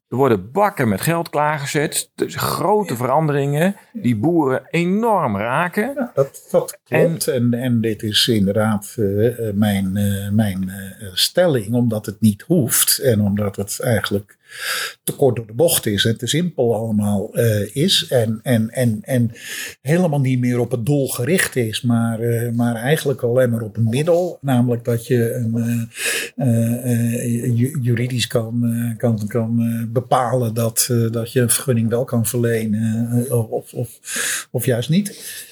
Er 0.10 0.18
worden 0.18 0.52
bakken 0.52 0.88
met 0.88 1.02
geld 1.02 1.30
klaargezet, 1.30 2.10
dus 2.16 2.36
grote 2.36 2.96
veranderingen 2.96 3.76
die 3.94 4.16
boeren 4.16 4.68
enorm 4.70 5.38
raken. 5.38 5.94
Ja, 5.96 6.12
dat, 6.14 6.48
dat 6.52 6.80
klopt. 6.84 7.28
En, 7.28 7.54
en, 7.54 7.82
dit 7.82 8.04
is 8.04 8.28
inderdaad 8.28 8.96
eh, 8.98 9.48
eh, 9.48 9.56
mijn, 9.56 9.98
eh, 9.98 10.30
mijn 10.30 10.72
stelling, 11.14 11.74
omdat 11.74 12.06
het 12.06 12.22
niet 12.22 12.42
hoeft. 12.42 13.00
En 13.00 13.22
omdat 13.22 13.56
het 13.56 13.80
eigenlijk 13.80 14.38
te 15.04 15.16
kort 15.16 15.36
door 15.36 15.48
de 15.48 15.54
bocht 15.54 15.86
is 15.86 16.06
en 16.06 16.18
te 16.18 16.28
simpel 16.28 16.76
allemaal 16.76 17.34
eh, 17.34 17.76
is. 17.76 18.08
En, 18.10 18.40
en, 18.44 18.70
en, 18.70 19.00
en 19.02 19.32
helemaal 19.82 20.20
niet 20.20 20.40
meer 20.40 20.60
op 20.60 20.72
het 20.72 20.86
doel 20.86 21.08
gericht 21.08 21.56
is, 21.56 21.82
maar, 21.82 22.20
eh, 22.20 22.52
maar 22.52 22.76
eigenlijk 22.76 23.22
alleen 23.22 23.50
maar 23.50 23.62
op 23.62 23.78
een 23.78 23.90
middel. 23.90 24.38
Namelijk 24.42 24.84
dat 24.84 25.08
je 25.08 25.34
een, 25.34 25.90
uh, 26.36 27.58
juridisch 27.82 28.28
kan, 28.28 28.94
kan, 28.98 29.28
kan 29.28 29.88
bepalen 29.94 30.54
dat, 30.54 30.90
dat 31.12 31.32
je 31.32 31.42
een 31.42 31.50
vergunning 31.50 31.90
wel 31.90 32.04
kan 32.04 32.26
verlenen 32.26 33.26
of, 33.50 33.74
of, 33.74 34.00
of 34.52 34.66
juist 34.66 34.90
niet. 34.90 35.44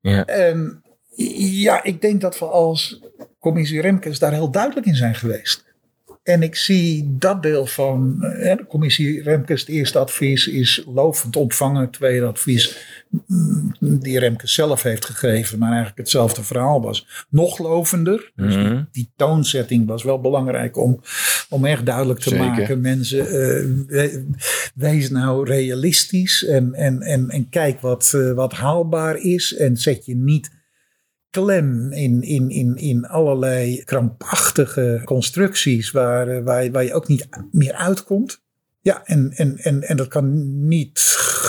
Ja. 0.00 0.24
En 0.26 0.82
ja, 1.16 1.84
ik 1.84 2.00
denk 2.00 2.20
dat 2.20 2.38
we 2.38 2.44
als 2.44 3.00
commissie 3.40 3.80
Remkes 3.80 4.18
daar 4.18 4.32
heel 4.32 4.50
duidelijk 4.50 4.86
in 4.86 4.96
zijn 4.96 5.14
geweest. 5.14 5.63
En 6.24 6.42
ik 6.42 6.54
zie 6.54 7.16
dat 7.18 7.42
deel 7.42 7.66
van 7.66 8.22
eh, 8.22 8.56
de 8.56 8.66
commissie 8.66 9.22
Remkes, 9.22 9.60
het 9.60 9.68
eerste 9.68 9.98
advies 9.98 10.46
is 10.46 10.84
lovend 10.94 11.36
ontvangen. 11.36 11.80
Het 11.80 11.92
tweede 11.92 12.26
advies 12.26 12.86
mm, 13.26 13.72
die 13.78 14.18
Remkes 14.18 14.54
zelf 14.54 14.82
heeft 14.82 15.04
gegeven, 15.04 15.58
maar 15.58 15.68
eigenlijk 15.68 15.98
hetzelfde 15.98 16.42
verhaal 16.42 16.82
was. 16.82 17.26
Nog 17.28 17.58
lovender. 17.58 18.32
Dus 18.36 18.54
die, 18.54 18.64
mhm. 18.64 18.82
die, 18.92 19.10
toonzetting 19.16 19.86
was 19.86 20.02
wel 20.02 20.20
belangrijk 20.20 20.76
om, 20.76 21.00
om 21.48 21.64
echt 21.64 21.86
duidelijk 21.86 22.20
te 22.20 22.34
maken. 22.34 22.80
Mensen, 22.80 23.34
uh, 23.88 24.14
wees 24.74 25.10
nou 25.10 25.46
realistisch 25.46 26.44
en, 26.44 26.74
en, 26.74 27.02
en, 27.02 27.30
en 27.30 27.48
kijk 27.48 27.80
wat, 27.80 28.12
uh, 28.16 28.32
wat 28.32 28.52
haalbaar 28.52 29.16
is. 29.16 29.56
En 29.56 29.76
zet 29.76 30.06
je 30.06 30.16
niet 30.16 30.50
klem 31.34 31.92
in, 31.92 32.22
in, 32.22 32.50
in, 32.50 32.76
in 32.76 33.06
allerlei 33.06 33.84
krampachtige 33.84 35.02
constructies 35.04 35.90
waar, 35.90 36.28
eh, 36.28 36.44
waar, 36.44 36.70
waar 36.70 36.84
je 36.84 36.94
ook 36.94 37.08
niet 37.08 37.28
meer 37.50 37.72
uitkomt. 37.72 38.42
Ja, 38.80 39.02
en, 39.04 39.32
en, 39.34 39.56
en, 39.58 39.82
en 39.82 39.96
dat 39.96 40.08
kan 40.08 40.66
niet 40.68 41.00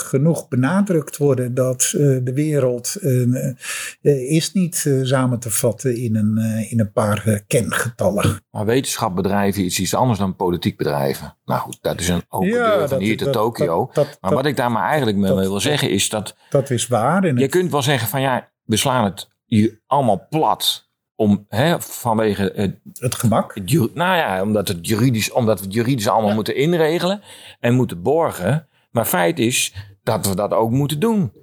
genoeg 0.06 0.48
benadrukt 0.48 1.18
worden 1.18 1.54
dat 1.54 1.92
uh, 1.96 2.20
de 2.24 2.34
wereld 2.34 2.96
uh, 3.02 4.32
is 4.32 4.54
niet 4.54 5.00
samen 5.04 5.40
te 5.40 5.50
vatten 5.50 5.98
in 5.98 6.16
een, 6.16 6.38
in 6.70 6.80
een 6.80 6.92
paar 6.92 7.44
kengetallen. 7.48 8.40
Maar 8.52 8.66
wetenschap 8.66 9.16
bedrijven 9.16 9.66
is 9.66 9.80
iets 9.80 9.94
anders 9.94 10.20
dan 10.20 10.36
politiek 10.36 10.78
bedrijven. 10.78 11.38
Nou 11.46 11.62
goed, 11.62 11.78
dat 11.82 12.00
is 12.00 12.08
een 12.08 12.24
open 12.30 12.48
ja, 12.48 12.78
deur 12.78 12.88
van 12.88 13.00
hier 13.00 13.18
tot 13.18 13.34
Tokio. 13.34 13.92
maar 14.22 14.34
wat 14.34 14.46
ik 14.46 14.56
daar 14.56 14.72
maar 14.72 14.88
eigenlijk 14.88 15.18
mee 15.18 15.34
wil 15.34 15.60
zeggen 15.60 15.90
is 15.90 16.10
dat... 16.10 16.36
Dat 16.50 16.70
is 16.70 16.88
waar. 16.88 17.38
Je 17.38 17.48
kunt 17.48 17.72
wel 17.72 17.82
zeggen 17.82 18.08
van 18.08 18.22
ja, 18.22 18.52
we 18.64 18.78
slaan 18.78 19.04
het 19.04 19.34
je 19.46 19.80
allemaal 19.88 20.28
plat 20.30 20.90
om 21.16 21.46
hè, 21.50 21.82
vanwege 21.82 22.52
het, 22.56 22.80
het 22.94 23.16
gemak. 23.16 23.56
Het, 23.56 23.96
nou 23.96 24.18
ja, 24.18 24.42
omdat, 24.42 24.68
het 24.68 24.88
juridisch, 24.88 25.32
omdat 25.32 25.60
we 25.60 25.66
het 25.66 25.74
juridisch 25.74 26.08
allemaal 26.08 26.34
moeten 26.34 26.56
inregelen 26.56 27.22
en 27.60 27.74
moeten 27.74 28.02
borgen. 28.02 28.68
Maar 28.92 29.06
feit 29.06 29.40
is 29.40 29.74
dat 30.04 30.28
we 30.28 30.36
dat 30.36 30.54
ook 30.54 30.72
moeten 30.72 31.00
doen. 31.00 31.34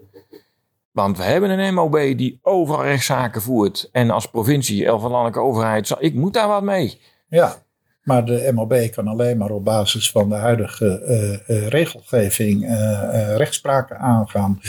Want 0.91 1.17
we 1.17 1.23
hebben 1.23 1.51
een 1.51 1.75
MOB 1.75 1.93
die 2.17 2.39
overal 2.43 2.83
rechtszaken 2.85 3.43
voert. 3.43 3.89
En 3.93 4.11
als 4.11 4.31
provincie, 4.31 4.95
of 4.95 5.03
landelijke 5.03 5.41
overheid, 5.41 5.97
ik 5.99 6.15
moet 6.15 6.33
daar 6.33 6.49
wat 6.49 6.63
mee. 6.63 7.01
Ja, 7.29 7.63
maar 8.03 8.25
de 8.25 8.51
MOB 8.55 8.91
kan 8.91 9.07
alleen 9.07 9.37
maar 9.37 9.51
op 9.51 9.65
basis 9.65 10.11
van 10.11 10.29
de 10.29 10.35
huidige 10.35 11.03
uh, 11.49 11.57
uh, 11.57 11.69
regelgeving 11.69 12.63
uh, 12.63 13.37
rechtspraken 13.37 13.99
aangaan. 13.99 14.61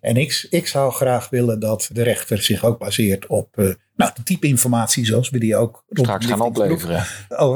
En 0.00 0.16
ik, 0.16 0.46
ik 0.50 0.66
zou 0.66 0.92
graag 0.92 1.30
willen 1.30 1.60
dat 1.60 1.90
de 1.92 2.02
rechter 2.02 2.42
zich 2.42 2.64
ook 2.64 2.78
baseert 2.78 3.26
op 3.26 3.76
nou, 3.96 4.10
de 4.14 4.22
type 4.22 4.46
informatie 4.46 5.04
zoals 5.04 5.30
we 5.30 5.38
die 5.38 5.56
ook 5.56 5.84
straks 5.90 6.26
gaan 6.26 6.40
opleveren. 6.40 7.04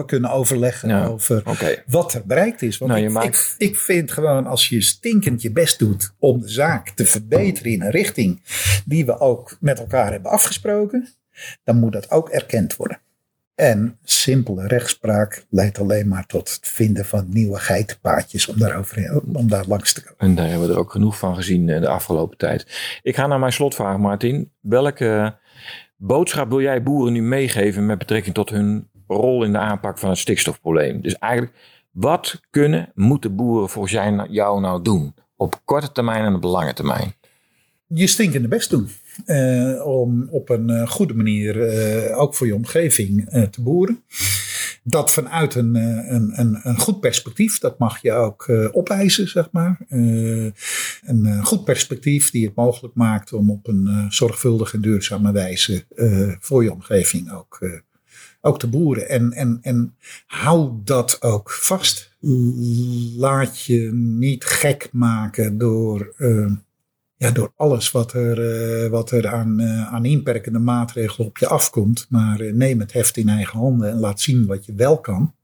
Kunnen 0.07 0.31
overleggen 0.31 1.05
over 1.05 1.43
wat 1.87 2.15
er 2.15 2.27
bereikt 2.27 2.63
is. 2.63 2.79
Want 2.79 2.93
nou, 2.93 3.05
ik, 3.05 3.35
ik, 3.35 3.55
ik, 3.59 3.77
vind 3.77 4.13
gewoon 4.13 4.47
als 4.47 4.69
je 4.69 4.83
stinkend 4.83 5.43
je 5.43 5.53
best 5.53 5.79
doet 5.79 6.15
om 6.19 6.41
de 6.41 6.49
zaak 6.49 6.89
te 6.89 7.07
verbeteren 7.07 7.73
in 7.73 7.83
een 7.83 7.91
richting 7.91 8.43
die 8.85 9.07
we 9.07 9.21
ook 9.21 9.57
met 9.61 9.79
elkaar 9.79 10.11
hebben 10.13 10.31
afgesproken, 10.31 11.09
dan 11.65 11.79
moet 11.79 11.93
dat 11.93 12.11
ook 12.11 12.29
erkend 12.29 12.77
worden. 12.77 13.01
En 13.57 13.99
simpele 14.05 14.67
rechtspraak 14.67 15.47
leidt 15.51 15.79
alleen 15.79 16.09
maar 16.09 16.27
tot 16.27 16.53
het 16.53 16.69
vinden 16.69 17.05
van 17.05 17.27
nieuwe 17.29 17.59
geitenpaadjes 17.59 18.49
om, 18.49 18.59
daarover, 18.59 19.23
om 19.33 19.49
daar 19.49 19.65
langs 19.67 19.93
te 19.93 20.03
komen. 20.03 20.19
En 20.19 20.35
daar 20.35 20.49
hebben 20.49 20.69
we 20.69 20.75
er 20.75 20.81
ook 20.81 20.91
genoeg 20.91 21.19
van 21.19 21.35
gezien 21.35 21.69
eh, 21.69 21.81
de 21.81 21.89
afgelopen 21.89 22.37
tijd. 22.37 22.67
Ik 23.03 23.17
ga 23.17 23.27
naar 23.27 23.39
mijn 23.39 23.53
slotvraag, 23.53 23.99
Martin. 23.99 24.53
Welke 24.61 25.39
boodschap 25.97 26.49
wil 26.49 26.61
jij 26.61 26.83
boeren 26.83 27.13
nu 27.13 27.23
meegeven 27.23 27.87
met 27.87 27.99
betrekking 27.99 28.35
tot 28.35 28.51
hun 28.51 28.89
rol 29.07 29.45
in 29.45 29.53
de 29.53 29.59
aanpak 29.59 29.99
van 29.99 30.09
het 30.09 30.19
stikstofprobleem? 30.19 31.01
Dus 31.01 31.19
eigenlijk, 31.19 31.53
wat 31.91 32.41
kunnen, 32.51 32.93
moeten 32.95 33.37
boeren 33.37 33.69
volgens 33.69 33.93
jou 34.31 34.61
nou 34.61 34.83
doen? 34.83 35.15
Op 35.37 35.61
korte 35.65 35.93
termijn 35.93 36.25
en 36.25 36.35
op 36.35 36.43
lange 36.43 36.73
termijn? 36.73 37.15
Je 37.87 38.07
stinkende 38.07 38.49
best 38.49 38.71
doen. 38.71 38.89
Uh, 39.27 39.87
om 39.87 40.29
op 40.31 40.49
een 40.49 40.71
uh, 40.71 40.87
goede 40.87 41.15
manier 41.15 41.57
uh, 41.57 42.19
ook 42.19 42.35
voor 42.35 42.47
je 42.47 42.55
omgeving 42.55 43.29
te 43.51 43.63
boeren. 43.63 44.03
Dat 44.83 45.13
vanuit 45.13 45.55
een, 45.55 45.75
een, 45.75 46.41
een, 46.41 46.61
een, 46.63 46.79
goed 46.79 47.01
perspectief, 47.01 47.59
dat 47.59 47.79
mag 47.79 48.03
je 48.03 48.13
ook 48.13 48.49
opeisen, 48.73 49.29
zeg 49.29 49.49
maar. 49.53 49.81
een 49.89 51.41
goed 51.43 51.65
perspectief 51.65 52.31
die 52.31 52.47
het 52.47 52.55
mogelijk 52.55 52.95
maakt 52.95 53.33
om 53.33 53.51
op 53.51 53.69
een 53.69 54.07
zorgvuldige 54.09 54.77
en 54.77 54.83
duurzame 54.83 55.33
wijze 55.33 55.85
voor 56.41 56.63
je 56.63 56.73
omgeving 56.73 57.33
ook, 57.33 57.83
ook 58.41 58.59
te 58.59 58.69
boeren. 58.69 59.09
En, 59.09 59.33
en, 59.33 59.59
en 59.63 59.95
hou 60.27 60.73
dat 60.85 61.23
ook 61.23 61.51
vast. 61.51 62.17
Laat 63.17 63.65
je 63.65 63.91
niet 63.93 64.45
gek 64.45 64.89
maken 64.93 65.59
door 65.59 66.15
ja, 67.17 67.31
door 67.31 67.53
alles 67.57 67.91
wat 67.91 68.13
er, 68.13 68.39
uh, 68.85 68.91
wat 68.91 69.11
er 69.11 69.29
aan, 69.29 69.61
uh, 69.61 69.95
aan 69.95 70.05
inperkende 70.05 70.59
maatregelen 70.59 71.27
op 71.27 71.39
je 71.39 71.47
afkomt. 71.49 72.07
Maar 72.09 72.41
uh, 72.41 72.53
neem 72.53 72.81
het 72.81 72.93
heft 72.93 73.17
in 73.17 73.29
eigen 73.29 73.59
handen 73.59 73.91
en 73.91 73.99
laat 73.99 74.21
zien 74.21 74.47
wat 74.47 74.65
je 74.65 74.75
wel 74.75 75.01
kan. 75.01 75.35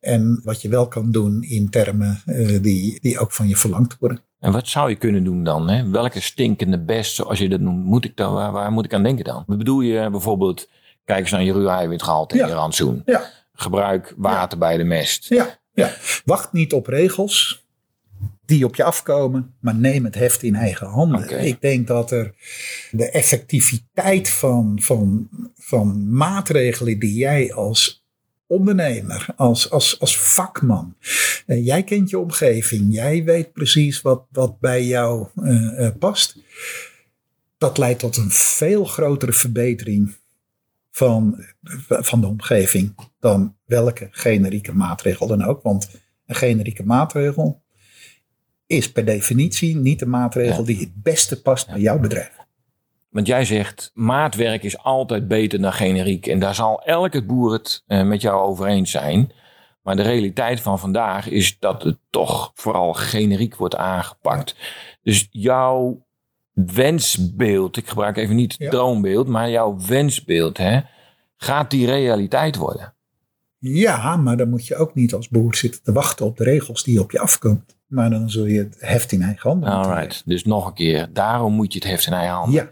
En 0.00 0.40
wat 0.44 0.62
je 0.62 0.68
wel 0.68 0.88
kan 0.88 1.10
doen 1.10 1.42
in 1.42 1.70
termen 1.70 2.22
die, 2.62 3.00
die 3.00 3.18
ook 3.18 3.32
van 3.32 3.48
je 3.48 3.56
verlangd 3.56 3.96
worden. 3.98 4.20
En 4.38 4.52
wat 4.52 4.68
zou 4.68 4.88
je 4.88 4.96
kunnen 4.96 5.24
doen 5.24 5.44
dan? 5.44 5.68
Hè? 5.68 5.90
Welke 5.90 6.20
stinkende 6.20 6.84
best, 6.84 7.14
zoals 7.14 7.38
je 7.38 7.48
dat 7.48 7.60
noemt, 7.60 7.84
moet 7.84 8.04
ik 8.04 8.16
dan, 8.16 8.32
waar, 8.32 8.52
waar 8.52 8.72
moet 8.72 8.84
ik 8.84 8.94
aan 8.94 9.02
denken 9.02 9.24
dan? 9.24 9.44
Wat 9.46 9.58
bedoel 9.58 9.80
je 9.80 10.10
bijvoorbeeld, 10.10 10.68
kijk 11.04 11.20
eens 11.20 11.30
naar 11.30 11.42
je 11.42 11.52
ruwe-eiwitgehalte 11.52 12.38
in 12.38 12.46
je 12.46 12.52
rantsoen. 12.52 13.02
Ja. 13.06 13.30
Gebruik 13.52 14.14
water 14.16 14.58
bij 14.58 14.76
de 14.76 14.84
mest. 14.84 15.28
Ja. 15.28 15.58
ja, 15.72 15.90
wacht 16.24 16.52
niet 16.52 16.72
op 16.72 16.86
regels 16.86 17.59
die 18.50 18.64
op 18.64 18.74
je 18.74 18.84
afkomen, 18.84 19.54
maar 19.60 19.74
neem 19.74 20.04
het 20.04 20.14
heft 20.14 20.42
in 20.42 20.54
eigen 20.54 20.86
handen. 20.86 21.44
Ik 21.44 21.60
denk 21.60 21.86
dat 21.86 22.10
er 22.10 22.34
de 22.90 23.10
effectiviteit 23.10 24.28
van, 24.28 24.78
van, 24.82 25.28
van 25.58 26.12
maatregelen 26.12 26.98
die 26.98 27.14
jij 27.14 27.52
als 27.52 28.04
ondernemer, 28.46 29.26
als, 29.36 29.70
als, 29.70 30.00
als 30.00 30.18
vakman, 30.18 30.96
uh, 31.46 31.64
jij 31.66 31.82
kent 31.82 32.10
je 32.10 32.18
omgeving, 32.18 32.94
jij 32.94 33.24
weet 33.24 33.52
precies 33.52 34.02
wat, 34.02 34.26
wat 34.30 34.60
bij 34.60 34.84
jou 34.84 35.26
uh, 35.36 35.78
uh, 35.78 35.88
past. 35.98 36.36
Dat 37.58 37.78
leidt 37.78 37.98
tot 37.98 38.16
een 38.16 38.30
veel 38.30 38.84
grotere 38.84 39.32
verbetering 39.32 40.16
van, 40.90 41.44
van 41.86 42.20
de 42.20 42.26
omgeving 42.26 42.94
dan 43.20 43.56
welke 43.64 44.08
generieke 44.10 44.72
maatregel 44.72 45.26
dan 45.26 45.44
ook. 45.44 45.62
Want 45.62 45.90
een 46.26 46.34
generieke 46.34 46.84
maatregel 46.84 47.62
is 48.70 48.92
per 48.92 49.04
definitie 49.04 49.76
niet 49.76 49.98
de 49.98 50.06
maatregel 50.06 50.64
die 50.64 50.78
het 50.78 50.92
beste 50.94 51.42
past 51.42 51.66
bij 51.66 51.80
jouw 51.80 51.98
bedrijf. 51.98 52.36
Want 53.08 53.26
jij 53.26 53.44
zegt, 53.44 53.90
maatwerk 53.94 54.62
is 54.62 54.78
altijd 54.78 55.28
beter 55.28 55.60
dan 55.60 55.72
generiek. 55.72 56.26
En 56.26 56.38
daar 56.38 56.54
zal 56.54 56.82
elke 56.82 57.24
boer 57.24 57.52
het 57.52 57.84
uh, 57.86 58.02
met 58.02 58.20
jou 58.20 58.40
over 58.40 58.66
eens 58.66 58.90
zijn. 58.90 59.32
Maar 59.82 59.96
de 59.96 60.02
realiteit 60.02 60.60
van 60.60 60.78
vandaag 60.78 61.28
is 61.28 61.58
dat 61.58 61.82
het 61.82 61.98
toch 62.10 62.50
vooral 62.54 62.92
generiek 62.92 63.56
wordt 63.56 63.76
aangepakt. 63.76 64.56
Dus 65.02 65.28
jouw 65.30 66.06
wensbeeld, 66.52 67.76
ik 67.76 67.88
gebruik 67.88 68.16
even 68.16 68.36
niet 68.36 68.56
het 68.58 68.70
droombeeld, 68.70 69.28
maar 69.28 69.50
jouw 69.50 69.78
wensbeeld, 69.86 70.56
hè, 70.56 70.80
gaat 71.36 71.70
die 71.70 71.86
realiteit 71.86 72.56
worden? 72.56 72.94
Ja, 73.58 74.16
maar 74.16 74.36
dan 74.36 74.48
moet 74.48 74.66
je 74.66 74.76
ook 74.76 74.94
niet 74.94 75.14
als 75.14 75.28
boer 75.28 75.54
zitten 75.54 75.82
te 75.82 75.92
wachten 75.92 76.26
op 76.26 76.36
de 76.36 76.44
regels 76.44 76.82
die 76.82 77.00
op 77.00 77.10
je 77.10 77.20
afkomt. 77.20 77.78
Maar 77.90 78.10
dan 78.10 78.30
zul 78.30 78.44
je 78.44 78.58
het 78.58 78.76
heft 78.78 79.12
in 79.12 79.22
eigen 79.22 79.50
handen 79.50 79.68
Alright, 79.68 80.22
dus 80.24 80.44
nog 80.44 80.66
een 80.66 80.74
keer. 80.74 81.08
Daarom 81.12 81.52
moet 81.52 81.72
je 81.72 81.78
het 81.78 81.88
heft 81.88 82.06
in 82.06 82.12
eigen 82.12 82.34
handen. 82.34 82.54
Ja. 82.54 82.70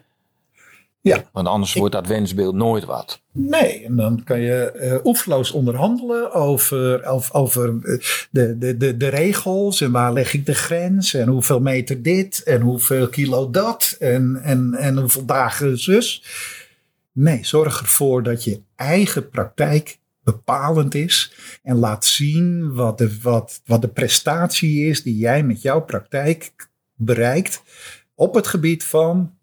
Ja. 1.00 1.24
Want 1.32 1.46
anders 1.46 1.74
wordt 1.74 1.94
dat 1.94 2.06
wensbeeld 2.06 2.54
nooit 2.54 2.84
wat. 2.84 3.20
Nee, 3.32 3.84
en 3.84 3.96
dan 3.96 4.24
kan 4.24 4.40
je 4.40 4.72
uh, 4.82 5.04
oefenloos 5.04 5.50
onderhandelen 5.50 6.32
over, 6.32 7.04
over, 7.04 7.34
over 7.34 7.68
eh, 7.68 7.98
de, 8.30 8.58
de, 8.58 8.76
de, 8.76 8.96
de 8.96 9.08
regels 9.08 9.80
en 9.80 9.92
waar 9.92 10.12
leg 10.12 10.34
ik 10.34 10.46
de 10.46 10.54
grens 10.54 11.14
en 11.14 11.28
hoeveel 11.28 11.60
meter 11.60 12.02
dit 12.02 12.42
en 12.42 12.60
hoeveel 12.60 13.08
kilo 13.08 13.50
dat 13.50 13.96
en, 13.98 14.40
en, 14.42 14.74
en 14.74 14.96
hoeveel 14.98 15.24
dagen 15.24 15.78
zus. 15.78 16.22
Nee, 17.12 17.38
zorg 17.44 17.80
ervoor 17.80 18.22
dat 18.22 18.44
je 18.44 18.60
eigen 18.76 19.28
praktijk 19.28 19.98
bepalend 20.32 20.94
is. 20.94 21.32
En 21.62 21.76
laat 21.76 22.04
zien 22.04 22.74
wat 22.74 22.98
de, 22.98 23.18
wat, 23.22 23.60
wat 23.64 23.80
de 23.82 23.88
prestatie 23.88 24.86
is 24.86 25.02
die 25.02 25.16
jij 25.16 25.42
met 25.42 25.62
jouw 25.62 25.80
praktijk 25.80 26.52
bereikt 26.94 27.62
op 28.14 28.34
het 28.34 28.46
gebied 28.46 28.84
van 28.84 29.36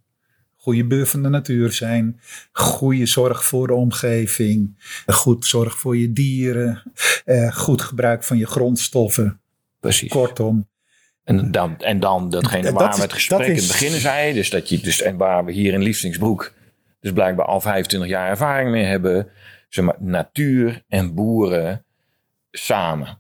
goede 0.55 0.85
buur 0.85 1.05
van 1.05 1.23
de 1.23 1.29
natuur 1.29 1.71
zijn, 1.71 2.19
goede 2.51 3.05
zorg 3.05 3.45
voor 3.45 3.67
de 3.67 3.73
omgeving, 3.73 4.75
goed 5.05 5.45
zorg 5.45 5.77
voor 5.79 5.97
je 5.97 6.13
dieren, 6.13 6.83
eh, 7.25 7.51
goed 7.55 7.81
gebruik 7.81 8.23
van 8.23 8.37
je 8.37 8.45
grondstoffen. 8.47 9.39
Precies. 9.79 10.09
Kortom. 10.11 10.67
En 11.23 11.51
dan, 11.51 11.79
en 11.81 11.99
dan 11.99 12.29
datgene 12.29 12.63
Dat 12.63 12.73
waar 12.73 12.89
is- 12.89 12.95
we 12.95 13.01
het 13.01 13.13
gesprek 13.13 13.39
dat 13.39 13.47
in 13.47 13.55
het 13.55 13.67
begin 13.67 13.91
zei. 13.99 14.33
Dus 14.33 14.49
dat 14.49 14.69
je, 14.69 14.79
dus, 14.79 15.01
en 15.01 15.17
waar 15.17 15.45
we 15.45 15.51
hier 15.51 15.73
in 15.73 15.81
Liefstingsbroek 15.81 16.53
dus 16.99 17.11
blijkbaar 17.13 17.45
al 17.45 17.61
25 17.61 18.09
jaar 18.09 18.29
ervaring 18.29 18.71
mee 18.71 18.83
hebben. 18.85 19.27
Zeg 19.75 19.85
maar, 19.85 19.95
natuur 19.99 20.83
en 20.87 21.13
boeren 21.13 21.85
samen. 22.51 23.17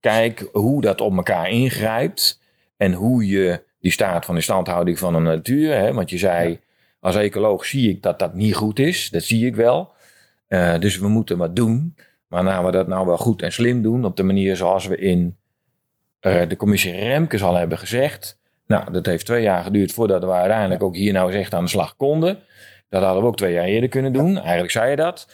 Kijk 0.00 0.48
hoe 0.52 0.80
dat 0.80 1.00
op 1.00 1.16
elkaar 1.16 1.48
ingrijpt. 1.48 2.40
En 2.76 2.92
hoe 2.92 3.26
je 3.26 3.62
die 3.80 3.92
staat 3.92 4.24
van 4.24 4.34
instandhouding 4.34 4.98
van 4.98 5.12
de 5.12 5.18
natuur. 5.18 5.74
Hè, 5.74 5.92
want 5.92 6.10
je 6.10 6.18
zei, 6.18 6.60
als 7.00 7.16
ecoloog 7.16 7.64
zie 7.64 7.90
ik 7.90 8.02
dat 8.02 8.18
dat 8.18 8.34
niet 8.34 8.54
goed 8.54 8.78
is. 8.78 9.10
Dat 9.10 9.22
zie 9.22 9.46
ik 9.46 9.56
wel. 9.56 9.92
Eh, 10.46 10.78
dus 10.78 10.98
we 10.98 11.08
moeten 11.08 11.38
wat 11.38 11.56
doen. 11.56 11.96
Maar 12.26 12.42
nou 12.42 12.64
we 12.66 12.70
dat 12.70 12.86
nou 12.86 13.06
wel 13.06 13.18
goed 13.18 13.42
en 13.42 13.52
slim 13.52 13.82
doen. 13.82 14.04
Op 14.04 14.16
de 14.16 14.22
manier 14.22 14.56
zoals 14.56 14.86
we 14.86 14.96
in 14.96 15.36
eh, 16.20 16.48
de 16.48 16.56
commissie 16.56 16.92
Remkes 16.92 17.42
al 17.42 17.54
hebben 17.54 17.78
gezegd. 17.78 18.38
Nou, 18.66 18.92
dat 18.92 19.06
heeft 19.06 19.26
twee 19.26 19.42
jaar 19.42 19.62
geduurd 19.62 19.92
voordat 19.92 20.24
we 20.24 20.30
uiteindelijk 20.30 20.82
ook 20.82 20.96
hier 20.96 21.12
nou 21.12 21.26
eens 21.26 21.40
echt 21.40 21.54
aan 21.54 21.64
de 21.64 21.70
slag 21.70 21.96
konden. 21.96 22.38
Dat 22.88 23.02
hadden 23.02 23.22
we 23.22 23.28
ook 23.28 23.36
twee 23.36 23.52
jaar 23.52 23.64
eerder 23.64 23.88
kunnen 23.88 24.12
doen. 24.12 24.38
Eigenlijk 24.38 24.70
zei 24.70 24.90
je 24.90 24.96
dat. 24.96 25.28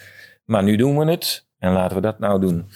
Maar 0.47 0.63
nu 0.63 0.77
doen 0.77 0.99
we 0.99 1.11
het. 1.11 1.47
En 1.59 1.73
laten 1.73 1.97
we 1.97 2.03
dat 2.03 2.19
nou 2.19 2.41
doen. 2.41 2.71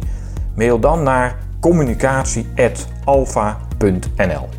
Mail 0.56 0.80
dan 0.80 1.04
naar 1.04 1.38
communicatie.alpha.nl. 1.60 4.50